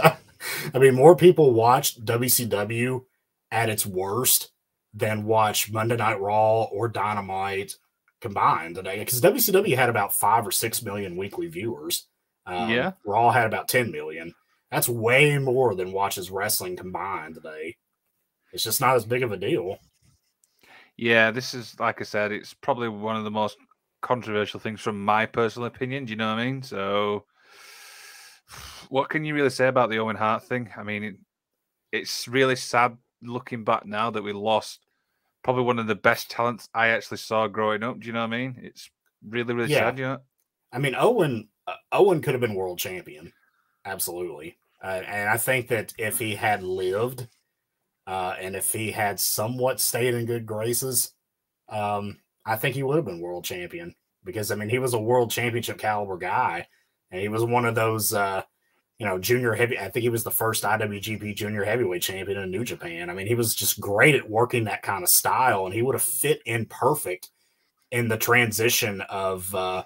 [0.74, 3.04] I mean, more people watched WCW
[3.52, 4.53] at its worst
[4.94, 7.76] than watch Monday Night Raw or Dynamite
[8.22, 12.08] combined today because WCW had about five or six million weekly viewers.
[12.46, 14.34] Um, yeah, Raw had about ten million.
[14.72, 17.76] That's way more than watches wrestling combined today.
[18.54, 19.78] It's just not as big of a deal.
[20.98, 23.58] Yeah, this is like I said, it's probably one of the most
[24.02, 26.06] controversial things from my personal opinion.
[26.06, 26.62] Do you know what I mean?
[26.62, 27.26] So,
[28.90, 30.70] what can you really say about the Owen Hart thing?
[30.78, 31.16] I mean, it,
[31.92, 34.86] it's really sad looking back now that we lost
[35.44, 38.00] probably one of the best talents I actually saw growing up.
[38.00, 38.60] Do you know what I mean?
[38.62, 38.90] It's
[39.28, 39.80] really, really yeah.
[39.80, 40.00] sad.
[40.00, 40.18] You know?
[40.72, 43.32] I mean, Owen uh, Owen could have been world champion,
[43.86, 44.58] absolutely.
[44.84, 47.28] Uh, and I think that if he had lived
[48.06, 51.14] uh, and if he had somewhat stayed in good graces,
[51.70, 53.96] um, I think he would have been world champion
[54.26, 56.68] because I mean he was a world championship caliber guy,
[57.12, 58.44] and he was one of those uh,
[59.00, 59.78] you know junior heavy.
[59.78, 63.10] I think he was the first IWGP Junior Heavyweight Champion in New Japan.
[63.10, 65.96] I mean he was just great at working that kind of style, and he would
[65.96, 67.30] have fit in perfect
[67.92, 69.84] in the transition of uh,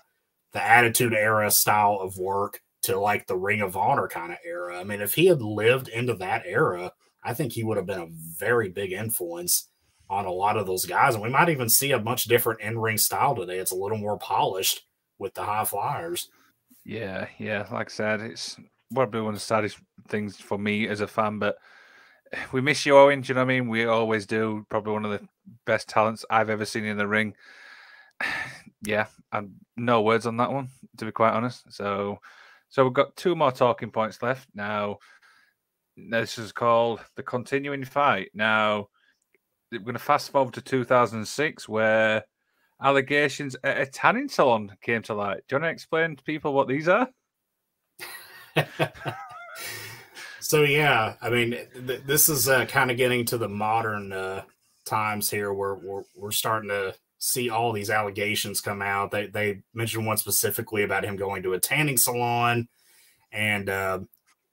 [0.54, 4.80] the Attitude Era style of work to like the Ring of Honor kind of era.
[4.80, 6.92] I mean if he had lived into that era
[7.28, 9.68] I think he would have been a very big influence
[10.10, 11.14] on a lot of those guys.
[11.14, 13.60] And we might even see a much different in ring style today.
[13.60, 14.86] It's a little more polished
[15.20, 16.30] with the high flyers.
[16.86, 17.68] Yeah, yeah.
[17.70, 18.56] Like I said, it's
[18.94, 21.58] probably one of the saddest things for me as a fan, but
[22.52, 23.22] we miss you, Owen.
[23.22, 23.70] Do you know what I mean?
[23.70, 24.66] We always do.
[24.70, 25.28] Probably one of the
[25.66, 27.36] best talents I've ever seen in the ring.
[28.84, 31.72] yeah, and no words on that one, to be quite honest.
[31.72, 32.20] So,
[32.70, 34.98] so we've got two more talking points left now.
[35.96, 38.30] This is called the continuing fight.
[38.34, 38.90] Now,
[39.72, 42.24] we're going to fast forward to 2006, where
[42.82, 45.42] allegations at a tanning salon came to light.
[45.48, 47.10] Do you want to explain to people what these are?
[50.40, 54.44] so yeah, I mean, th- this is uh, kind of getting to the modern uh,
[54.86, 59.12] times here, where we're, we're starting to see all these allegations come out.
[59.12, 62.68] They they mentioned one specifically about him going to a tanning salon,
[63.32, 64.00] and uh,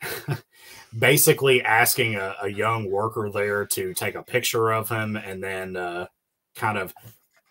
[0.98, 5.76] basically asking a, a, young worker there to take a picture of him and then
[5.76, 6.06] uh,
[6.54, 6.94] kind of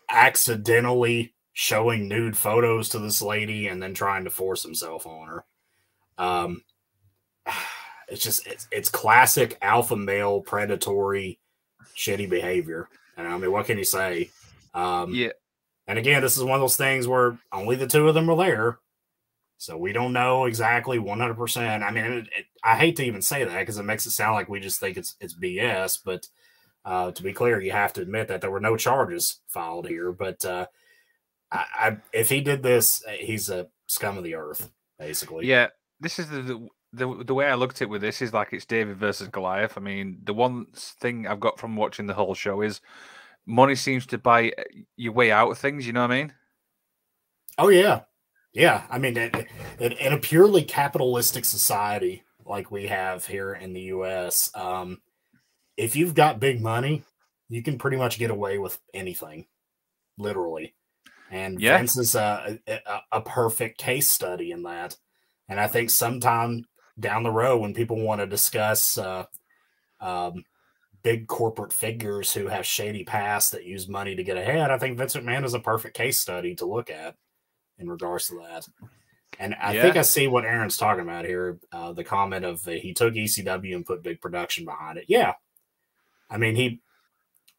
[0.09, 5.45] accidentally showing nude photos to this lady and then trying to force himself on her.
[6.17, 6.63] Um,
[8.07, 11.39] it's just it's, it's classic alpha male predatory
[11.95, 12.87] shitty behavior.
[13.17, 14.31] And I mean, what can you say?
[14.73, 15.29] Um, yeah.
[15.87, 18.35] And again, this is one of those things where only the two of them were
[18.35, 18.79] there.
[19.57, 21.83] So we don't know exactly 100%.
[21.83, 24.33] I mean, it, it, I hate to even say that because it makes it sound
[24.33, 25.99] like we just think it's it's BS.
[26.03, 26.27] But
[26.85, 30.11] uh, to be clear, you have to admit that there were no charges filed here.
[30.11, 30.65] But uh,
[31.51, 34.69] I, I, if he did this, he's a scum of the earth.
[34.99, 35.47] basically.
[35.47, 35.67] Yeah,
[36.03, 38.53] this is the, the the the way I looked at it with this is like
[38.53, 39.77] it's David versus Goliath.
[39.77, 42.81] I mean, the one thing I've got from watching the whole show is
[43.45, 44.63] money seems to buy uh,
[44.95, 45.87] your way out of things.
[45.87, 46.33] You know what I mean?
[47.57, 48.01] Oh yeah,
[48.53, 48.83] yeah.
[48.89, 49.47] I mean, in,
[49.79, 55.01] in a purely capitalistic society like we have here in the U.S., um,
[55.77, 57.03] if you've got big money,
[57.49, 59.45] you can pretty much get away with anything,
[60.17, 60.75] literally.
[61.31, 61.77] And Yeah.
[61.77, 64.95] Vince is a, a, a perfect case study in that.
[65.49, 66.65] And I think sometime
[66.99, 69.25] down the road, when people want to discuss uh,
[69.99, 70.43] um,
[71.03, 74.97] big corporate figures who have shady pasts that use money to get ahead, I think
[74.97, 77.15] Vince McMahon is a perfect case study to look at
[77.77, 78.67] in regards to that.
[79.39, 81.59] And I think I see what Aaron's talking about here.
[81.71, 85.05] Uh, the comment of uh, he took ECW and put big production behind it.
[85.07, 85.33] Yeah.
[86.29, 86.81] I mean, he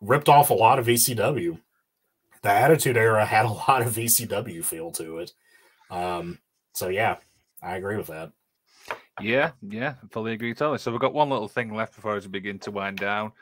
[0.00, 1.58] ripped off a lot of ECW.
[2.42, 5.32] The Attitude Era had a lot of ECW feel to it.
[5.90, 6.38] Um,
[6.72, 7.16] so, yeah,
[7.64, 8.30] I agree with that.
[9.20, 10.78] Yeah, yeah, fully agree totally.
[10.78, 13.32] So we've got one little thing left before we begin to wind down,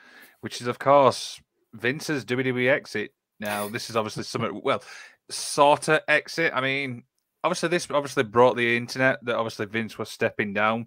[0.41, 1.41] which is of course
[1.75, 3.12] Vince's WWE exit.
[3.41, 4.83] Now, this is obviously some well,
[5.29, 6.53] sort of exit.
[6.55, 7.03] I mean,
[7.43, 10.87] obviously this obviously brought the internet that obviously Vince was stepping down.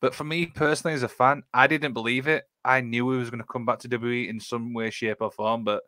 [0.00, 2.44] But for me personally, as a fan, I didn't believe it.
[2.64, 5.30] I knew he was going to come back to WWE in some way, shape, or
[5.30, 5.64] form.
[5.64, 5.82] But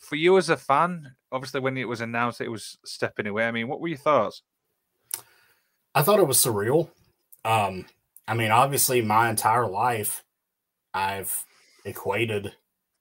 [0.00, 3.52] for you as a fan, obviously when it was announced it was stepping away, I
[3.52, 4.42] mean, what were your thoughts?
[5.96, 6.90] I thought it was surreal.
[7.42, 7.86] Um,
[8.28, 10.22] I mean, obviously, my entire life,
[10.92, 11.44] I've
[11.86, 12.52] equated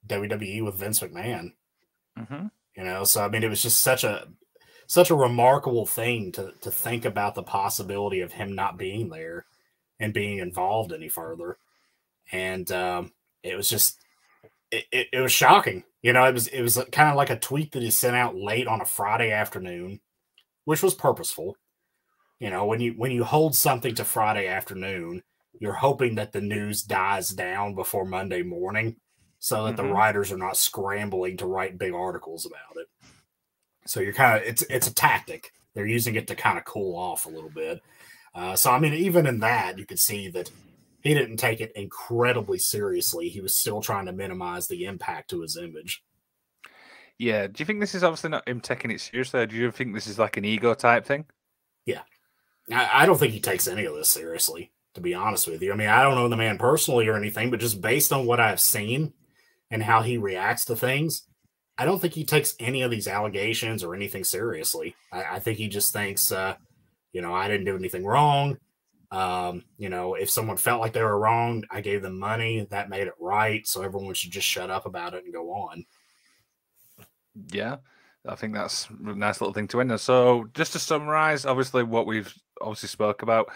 [0.08, 1.52] WWE with Vince McMahon.
[2.18, 2.48] Mm-hmm.
[2.78, 4.30] You know, so I mean, it was just such a
[4.88, 9.46] such a remarkable thing to to think about the possibility of him not being there
[10.00, 11.58] and being involved any further,
[12.32, 13.12] and um,
[13.44, 13.98] it was just
[14.72, 15.84] it, it, it was shocking.
[16.02, 18.38] You know, it was it was kind of like a tweet that he sent out
[18.38, 20.00] late on a Friday afternoon,
[20.64, 21.58] which was purposeful.
[22.40, 25.24] You know, when you when you hold something to Friday afternoon,
[25.60, 28.98] you're hoping that the news dies down before Monday morning
[29.40, 29.94] so that the Mhm.
[29.94, 32.88] writers are not scrambling to write big articles about it.
[33.86, 35.54] So you're kind of it's it's a tactic.
[35.74, 37.82] They're using it to kind of cool off a little bit.
[38.34, 40.52] Uh, so I mean, even in that, you could see that
[41.02, 43.30] he didn't take it incredibly seriously.
[43.30, 46.04] He was still trying to minimize the impact to his image.
[47.18, 47.48] Yeah.
[47.48, 49.42] Do you think this is obviously not him taking it seriously?
[49.42, 51.26] Or do you think this is like an ego type thing?
[52.72, 55.72] I, I don't think he takes any of this seriously, to be honest with you.
[55.74, 58.40] I mean, I don't know the man personally or anything, but just based on what
[58.40, 59.14] I've seen
[59.72, 61.28] and how he reacts to things,
[61.78, 64.96] I don't think he takes any of these allegations or anything seriously.
[65.12, 66.56] I, I think he just thinks, uh,
[67.12, 68.58] you know, I didn't do anything wrong.
[69.12, 72.68] Um, you know, if someone felt like they were wrong, I gave them money.
[72.72, 73.66] That made it right.
[73.68, 75.86] So everyone should just shut up about it and go on.
[77.52, 77.78] Yeah.
[78.28, 79.98] I think that's a nice little thing to end on.
[79.98, 83.52] So just to summarize, obviously what we've obviously spoke about,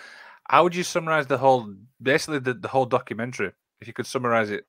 [0.50, 3.52] how would you summarize the whole basically the, the whole documentary?
[3.82, 4.66] If you could summarize it.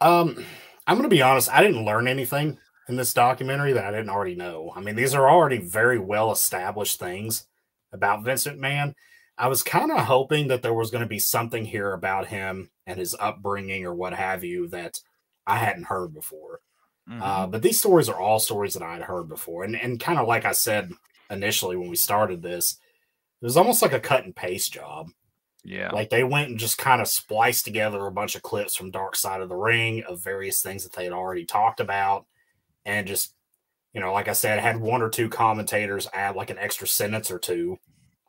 [0.00, 0.44] Um,
[0.86, 1.50] I'm going to be honest.
[1.50, 4.72] I didn't learn anything in this documentary that I didn't already know.
[4.74, 7.46] I mean, these are already very well established things
[7.92, 8.94] about Vincent McMahon.
[9.38, 12.70] I was kind of hoping that there was going to be something here about him
[12.86, 15.00] and his upbringing or what have you that
[15.46, 16.60] I hadn't heard before.
[17.08, 20.18] Uh, but these stories are all stories that I had heard before, and and kind
[20.18, 20.90] of like I said
[21.30, 22.78] initially when we started this,
[23.40, 25.08] it was almost like a cut and paste job.
[25.64, 25.90] yeah.
[25.90, 29.16] Like they went and just kind of spliced together a bunch of clips from Dark
[29.16, 32.26] Side of the Ring of various things that they had already talked about,
[32.84, 33.34] and just
[33.92, 37.30] you know, like I said, had one or two commentators add like an extra sentence
[37.30, 37.78] or two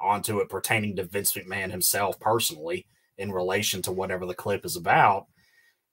[0.02, 2.86] onto it pertaining to Vince McMahon himself personally
[3.18, 5.28] in relation to whatever the clip is about.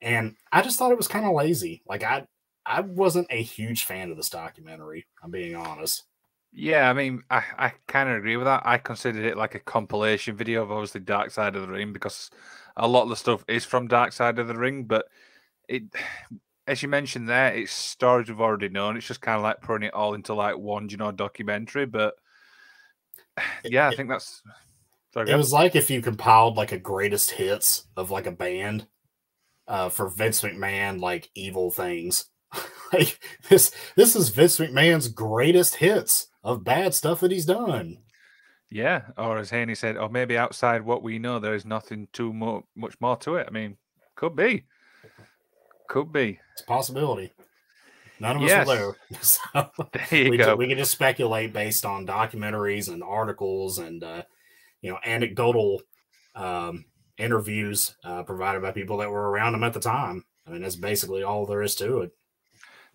[0.00, 1.82] And I just thought it was kind of lazy.
[1.86, 2.26] Like I
[2.70, 6.04] I wasn't a huge fan of this documentary, I'm being honest.
[6.52, 8.62] Yeah, I mean, I, I kind of agree with that.
[8.64, 12.30] I considered it like a compilation video of obviously Dark Side of the Ring because
[12.76, 15.06] a lot of the stuff is from Dark Side of the Ring, but
[15.68, 15.82] it,
[16.66, 18.96] as you mentioned there, it's stories we've already known.
[18.96, 21.86] It's just kind of like putting it all into like one, you know, documentary.
[21.86, 22.14] But
[23.64, 24.42] yeah, I think that's.
[25.12, 28.86] Sorry, It was like if you compiled like a greatest hits of like a band
[29.66, 32.26] uh, for Vince McMahon, like evil things.
[32.92, 37.98] like this, this is Vince McMahon's greatest hits of bad stuff that he's done.
[38.70, 42.32] Yeah, or as Haney said, or maybe outside what we know, there is nothing too
[42.32, 43.46] mo- much more to it.
[43.48, 43.76] I mean,
[44.14, 44.64] could be,
[45.88, 46.38] could be.
[46.52, 47.32] It's a possibility.
[48.20, 48.66] None of us Yes.
[48.66, 49.40] were there, so
[49.92, 50.54] There you we, go.
[50.54, 54.22] we can just speculate based on documentaries and articles and uh,
[54.82, 55.80] you know anecdotal
[56.36, 56.84] um,
[57.18, 60.24] interviews uh, provided by people that were around him at the time.
[60.46, 62.12] I mean, that's basically all there is to it.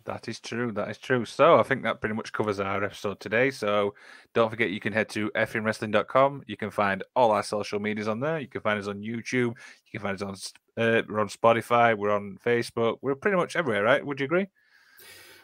[0.06, 0.72] That is true.
[0.72, 1.26] That is true.
[1.26, 3.50] So I think that pretty much covers our episode today.
[3.50, 3.96] So
[4.34, 6.44] don't forget you can head to effingwrestling.com.
[6.46, 8.40] You can find all our social medias on there.
[8.40, 9.56] You can find us on YouTube.
[9.56, 10.36] You can find us on
[10.78, 11.98] uh, we're on Spotify.
[11.98, 12.98] We're on Facebook.
[13.02, 14.06] We're pretty much everywhere, right?
[14.06, 14.48] Would you agree?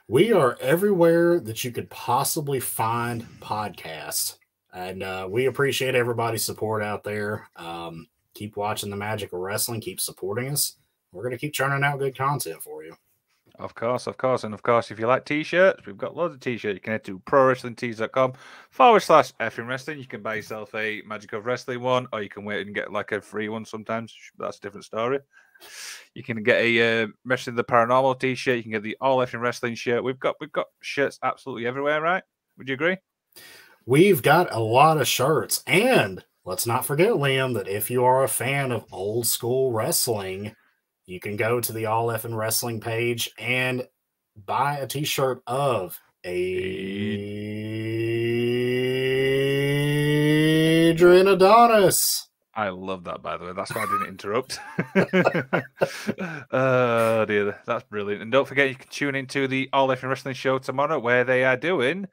[0.07, 4.37] We are everywhere that you could possibly find podcasts.
[4.73, 7.49] And uh, we appreciate everybody's support out there.
[7.55, 9.81] Um, keep watching the magic of wrestling.
[9.81, 10.75] Keep supporting us.
[11.11, 12.95] We're going to keep churning out good content for you.
[13.59, 14.43] Of course, of course.
[14.43, 16.75] And of course, if you like t shirts, we've got loads of t shirts.
[16.75, 18.33] You can head to prowrestlingtees.com
[18.69, 19.99] forward slash effing wrestling.
[19.99, 22.91] You can buy yourself a Magic of Wrestling one, or you can wait and get
[22.91, 24.15] like a free one sometimes.
[24.37, 25.19] That's a different story.
[26.15, 28.57] You can get a uh, Wrestling the Paranormal t shirt.
[28.57, 30.03] You can get the All Effing Wrestling shirt.
[30.03, 32.23] We've got we've got shirts absolutely everywhere, right?
[32.57, 32.97] Would you agree?
[33.85, 35.63] We've got a lot of shirts.
[35.67, 40.55] And let's not forget, Liam, that if you are a fan of old school wrestling,
[41.11, 43.85] you can go to the All Effing Wrestling page and
[44.45, 46.47] buy a t shirt of Adrian
[51.27, 52.29] Adonis.
[52.55, 53.51] I love that, by the way.
[53.51, 54.57] That's why I didn't interrupt.
[56.53, 57.59] oh, dear.
[57.65, 58.21] That's brilliant.
[58.21, 61.43] And don't forget, you can tune into the All Effing Wrestling show tomorrow where they
[61.43, 62.07] are doing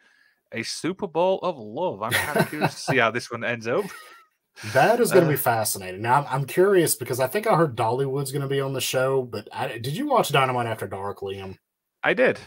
[0.53, 2.03] a Super Bowl of Love.
[2.03, 3.85] I'm kind of curious to see how this one ends up.
[4.73, 6.03] That is going to Uh, be fascinating.
[6.03, 8.81] Now, I'm, I'm curious because I think I heard Dollywood's going to be on the
[8.81, 11.59] show, but I, did you watch Dynamite After Dark, Liam?
[12.03, 12.39] I did.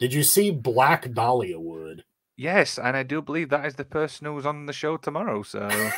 [0.00, 2.04] Did you see Black Dahlia Wood?
[2.36, 5.42] Yes, and I do believe that is the person who's on the show tomorrow.
[5.42, 5.68] So,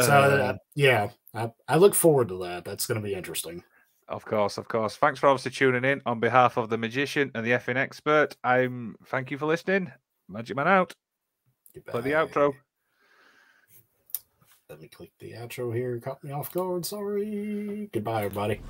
[0.00, 2.64] So, uh, yeah, I, I look forward to that.
[2.64, 3.62] That's going to be interesting.
[4.08, 4.96] Of course, of course.
[4.96, 8.36] Thanks for obviously tuning in on behalf of the magician and the effing expert.
[8.42, 9.92] I'm thank you for listening.
[10.28, 10.94] Magic Man out.
[11.86, 12.54] Play the outro.
[14.70, 15.98] Let me click the outro here.
[15.98, 16.84] Caught me off guard.
[16.84, 17.88] Sorry.
[17.90, 18.60] Goodbye, everybody.